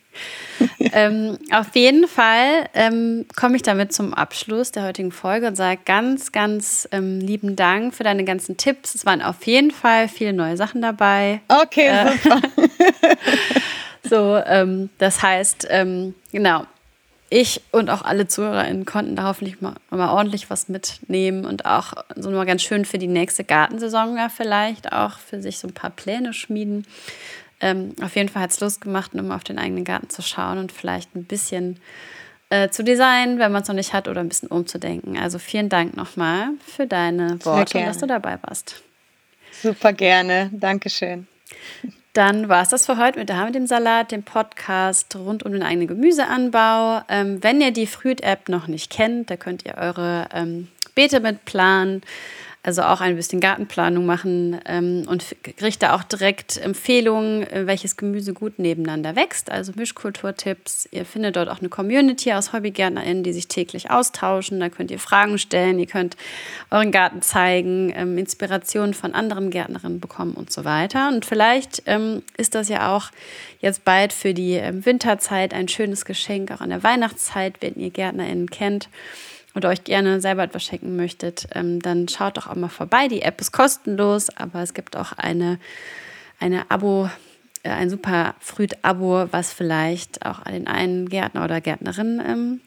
ähm, 0.80 1.38
auf 1.52 1.76
jeden 1.76 2.08
Fall 2.08 2.68
ähm, 2.74 3.26
komme 3.36 3.54
ich 3.54 3.62
damit 3.62 3.92
zum 3.92 4.12
Abschluss 4.12 4.72
der 4.72 4.82
heutigen 4.82 5.12
Folge 5.12 5.46
und 5.46 5.54
sage 5.54 5.82
ganz, 5.84 6.32
ganz 6.32 6.88
ähm, 6.90 7.20
lieben 7.20 7.54
Dank 7.54 7.94
für 7.94 8.02
deine 8.02 8.24
ganzen 8.24 8.56
Tipps. 8.56 8.96
Es 8.96 9.06
waren 9.06 9.22
auf 9.22 9.46
jeden 9.46 9.70
Fall 9.70 10.08
viele 10.08 10.32
neue 10.32 10.56
Sachen 10.56 10.82
dabei. 10.82 11.42
Okay, 11.46 11.86
äh, 11.86 12.18
super. 12.18 12.42
so, 14.08 14.36
ähm, 14.36 14.90
das 14.98 15.22
heißt, 15.22 15.66
ähm, 15.70 16.14
genau, 16.32 16.66
ich 17.28 17.60
und 17.72 17.90
auch 17.90 18.02
alle 18.02 18.28
ZuhörerInnen 18.28 18.84
konnten 18.84 19.16
da 19.16 19.24
hoffentlich 19.24 19.60
mal, 19.60 19.74
mal 19.90 20.10
ordentlich 20.10 20.48
was 20.48 20.68
mitnehmen 20.68 21.44
und 21.44 21.66
auch 21.66 21.94
so 22.14 22.30
mal 22.30 22.46
ganz 22.46 22.62
schön 22.62 22.84
für 22.84 22.98
die 22.98 23.08
nächste 23.08 23.42
Gartensaison 23.42 24.16
ja 24.16 24.28
vielleicht 24.28 24.92
auch 24.92 25.18
für 25.18 25.42
sich 25.42 25.58
so 25.58 25.66
ein 25.66 25.74
paar 25.74 25.90
Pläne 25.90 26.32
schmieden. 26.32 26.86
Ähm, 27.60 27.94
auf 28.02 28.14
jeden 28.16 28.28
Fall 28.28 28.42
hat 28.42 28.50
es 28.50 28.60
Lust 28.60 28.80
gemacht, 28.80 29.12
um 29.14 29.32
auf 29.32 29.42
den 29.42 29.58
eigenen 29.58 29.84
Garten 29.84 30.10
zu 30.10 30.22
schauen 30.22 30.58
und 30.58 30.72
vielleicht 30.72 31.16
ein 31.16 31.24
bisschen 31.24 31.80
äh, 32.50 32.68
zu 32.68 32.84
designen, 32.84 33.38
wenn 33.38 33.50
man 33.50 33.62
es 33.62 33.68
noch 33.68 33.74
nicht 33.74 33.92
hat, 33.92 34.08
oder 34.08 34.20
ein 34.20 34.28
bisschen 34.28 34.48
umzudenken. 34.48 35.18
Also 35.18 35.38
vielen 35.38 35.68
Dank 35.68 35.96
nochmal 35.96 36.50
für 36.64 36.86
deine 36.86 37.44
Worte 37.44 37.78
und 37.78 37.86
dass 37.86 37.98
du 37.98 38.06
dabei 38.06 38.38
warst. 38.42 38.82
Super 39.62 39.92
gerne. 39.92 40.50
Dankeschön. 40.52 41.26
Dann 42.12 42.48
war 42.48 42.62
es 42.62 42.70
das 42.70 42.86
für 42.86 42.96
heute 42.96 43.18
mit 43.18 43.28
der 43.28 43.44
mit 43.44 43.54
dem 43.54 43.66
Salat, 43.66 44.10
dem 44.10 44.22
Podcast 44.22 45.14
rund 45.16 45.42
um 45.42 45.52
den 45.52 45.62
eigenen 45.62 45.86
Gemüseanbau. 45.86 47.02
Ähm, 47.08 47.42
wenn 47.42 47.60
ihr 47.60 47.72
die 47.72 47.86
Früht-App 47.86 48.48
noch 48.48 48.68
nicht 48.68 48.90
kennt, 48.90 49.30
da 49.30 49.36
könnt 49.36 49.66
ihr 49.66 49.74
eure 49.76 50.26
ähm, 50.32 50.68
Beete 50.94 51.20
mit 51.20 51.44
planen 51.44 52.00
also 52.66 52.82
auch 52.82 53.00
ein 53.00 53.14
bisschen 53.14 53.38
Gartenplanung 53.38 54.06
machen 54.06 54.60
ähm, 54.66 55.04
und 55.06 55.36
kriegt 55.56 55.84
da 55.84 55.94
auch 55.94 56.02
direkt 56.02 56.56
Empfehlungen, 56.56 57.44
äh, 57.44 57.64
welches 57.68 57.96
Gemüse 57.96 58.34
gut 58.34 58.58
nebeneinander 58.58 59.14
wächst, 59.14 59.52
also 59.52 59.70
Mischkulturtipps. 59.76 60.88
Ihr 60.90 61.04
findet 61.04 61.36
dort 61.36 61.48
auch 61.48 61.60
eine 61.60 61.68
Community 61.68 62.32
aus 62.32 62.52
HobbygärtnerInnen, 62.52 63.22
die 63.22 63.32
sich 63.32 63.46
täglich 63.46 63.92
austauschen. 63.92 64.58
Da 64.58 64.68
könnt 64.68 64.90
ihr 64.90 64.98
Fragen 64.98 65.38
stellen, 65.38 65.78
ihr 65.78 65.86
könnt 65.86 66.16
euren 66.72 66.90
Garten 66.90 67.22
zeigen, 67.22 67.92
ähm, 67.94 68.18
Inspirationen 68.18 68.94
von 68.94 69.14
anderen 69.14 69.50
Gärtnerinnen 69.50 70.00
bekommen 70.00 70.32
und 70.32 70.52
so 70.52 70.64
weiter. 70.64 71.06
Und 71.06 71.24
vielleicht 71.24 71.84
ähm, 71.86 72.24
ist 72.36 72.56
das 72.56 72.68
ja 72.68 72.96
auch 72.96 73.12
jetzt 73.60 73.84
bald 73.84 74.12
für 74.12 74.34
die 74.34 74.54
ähm, 74.54 74.84
Winterzeit 74.84 75.54
ein 75.54 75.68
schönes 75.68 76.04
Geschenk, 76.04 76.50
auch 76.50 76.60
an 76.60 76.70
der 76.70 76.82
Weihnachtszeit, 76.82 77.58
wenn 77.60 77.76
ihr 77.76 77.90
GärtnerInnen 77.90 78.50
kennt 78.50 78.88
oder 79.56 79.70
euch 79.70 79.82
gerne 79.84 80.20
selber 80.20 80.44
etwas 80.44 80.64
schenken 80.64 80.96
möchtet, 80.96 81.48
ähm, 81.54 81.80
dann 81.80 82.08
schaut 82.08 82.36
doch 82.36 82.46
auch 82.46 82.54
mal 82.54 82.68
vorbei. 82.68 83.08
Die 83.08 83.22
App 83.22 83.40
ist 83.40 83.52
kostenlos, 83.52 84.28
aber 84.36 84.62
es 84.62 84.74
gibt 84.74 84.96
auch 84.96 85.12
eine, 85.12 85.58
eine 86.38 86.70
Abo, 86.70 87.08
äh, 87.62 87.70
ein 87.70 87.90
super 87.90 88.34
Früht-Abo, 88.40 89.28
was 89.32 89.52
vielleicht 89.52 90.24
auch 90.26 90.44
den 90.44 90.68
einen 90.68 91.08
Gärtner 91.08 91.44
oder 91.44 91.60
Gärtnerin 91.62 92.22
ähm, 92.24 92.60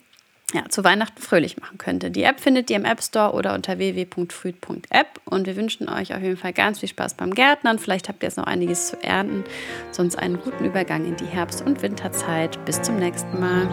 ja, 0.53 0.67
zu 0.67 0.83
Weihnachten 0.83 1.21
fröhlich 1.21 1.57
machen 1.57 1.77
könnte. 1.77 2.09
Die 2.09 2.23
App 2.23 2.39
findet 2.39 2.71
ihr 2.71 2.77
im 2.77 2.85
App 2.85 3.03
Store 3.03 3.33
oder 3.33 3.53
unter 3.53 3.77
www.früht.app 3.77 5.21
und 5.25 5.45
wir 5.45 5.55
wünschen 5.55 5.87
euch 5.89 6.15
auf 6.15 6.21
jeden 6.23 6.37
Fall 6.37 6.53
ganz 6.53 6.79
viel 6.79 6.89
Spaß 6.89 7.13
beim 7.13 7.35
Gärtnern. 7.35 7.77
Vielleicht 7.77 8.09
habt 8.09 8.23
ihr 8.23 8.27
jetzt 8.27 8.37
noch 8.37 8.47
einiges 8.47 8.87
zu 8.87 9.03
ernten. 9.03 9.43
Sonst 9.91 10.17
einen 10.17 10.39
guten 10.39 10.65
Übergang 10.65 11.05
in 11.05 11.15
die 11.17 11.25
Herbst- 11.25 11.61
und 11.61 11.83
Winterzeit. 11.83 12.63
Bis 12.65 12.81
zum 12.81 12.97
nächsten 12.97 13.39
Mal. 13.39 13.67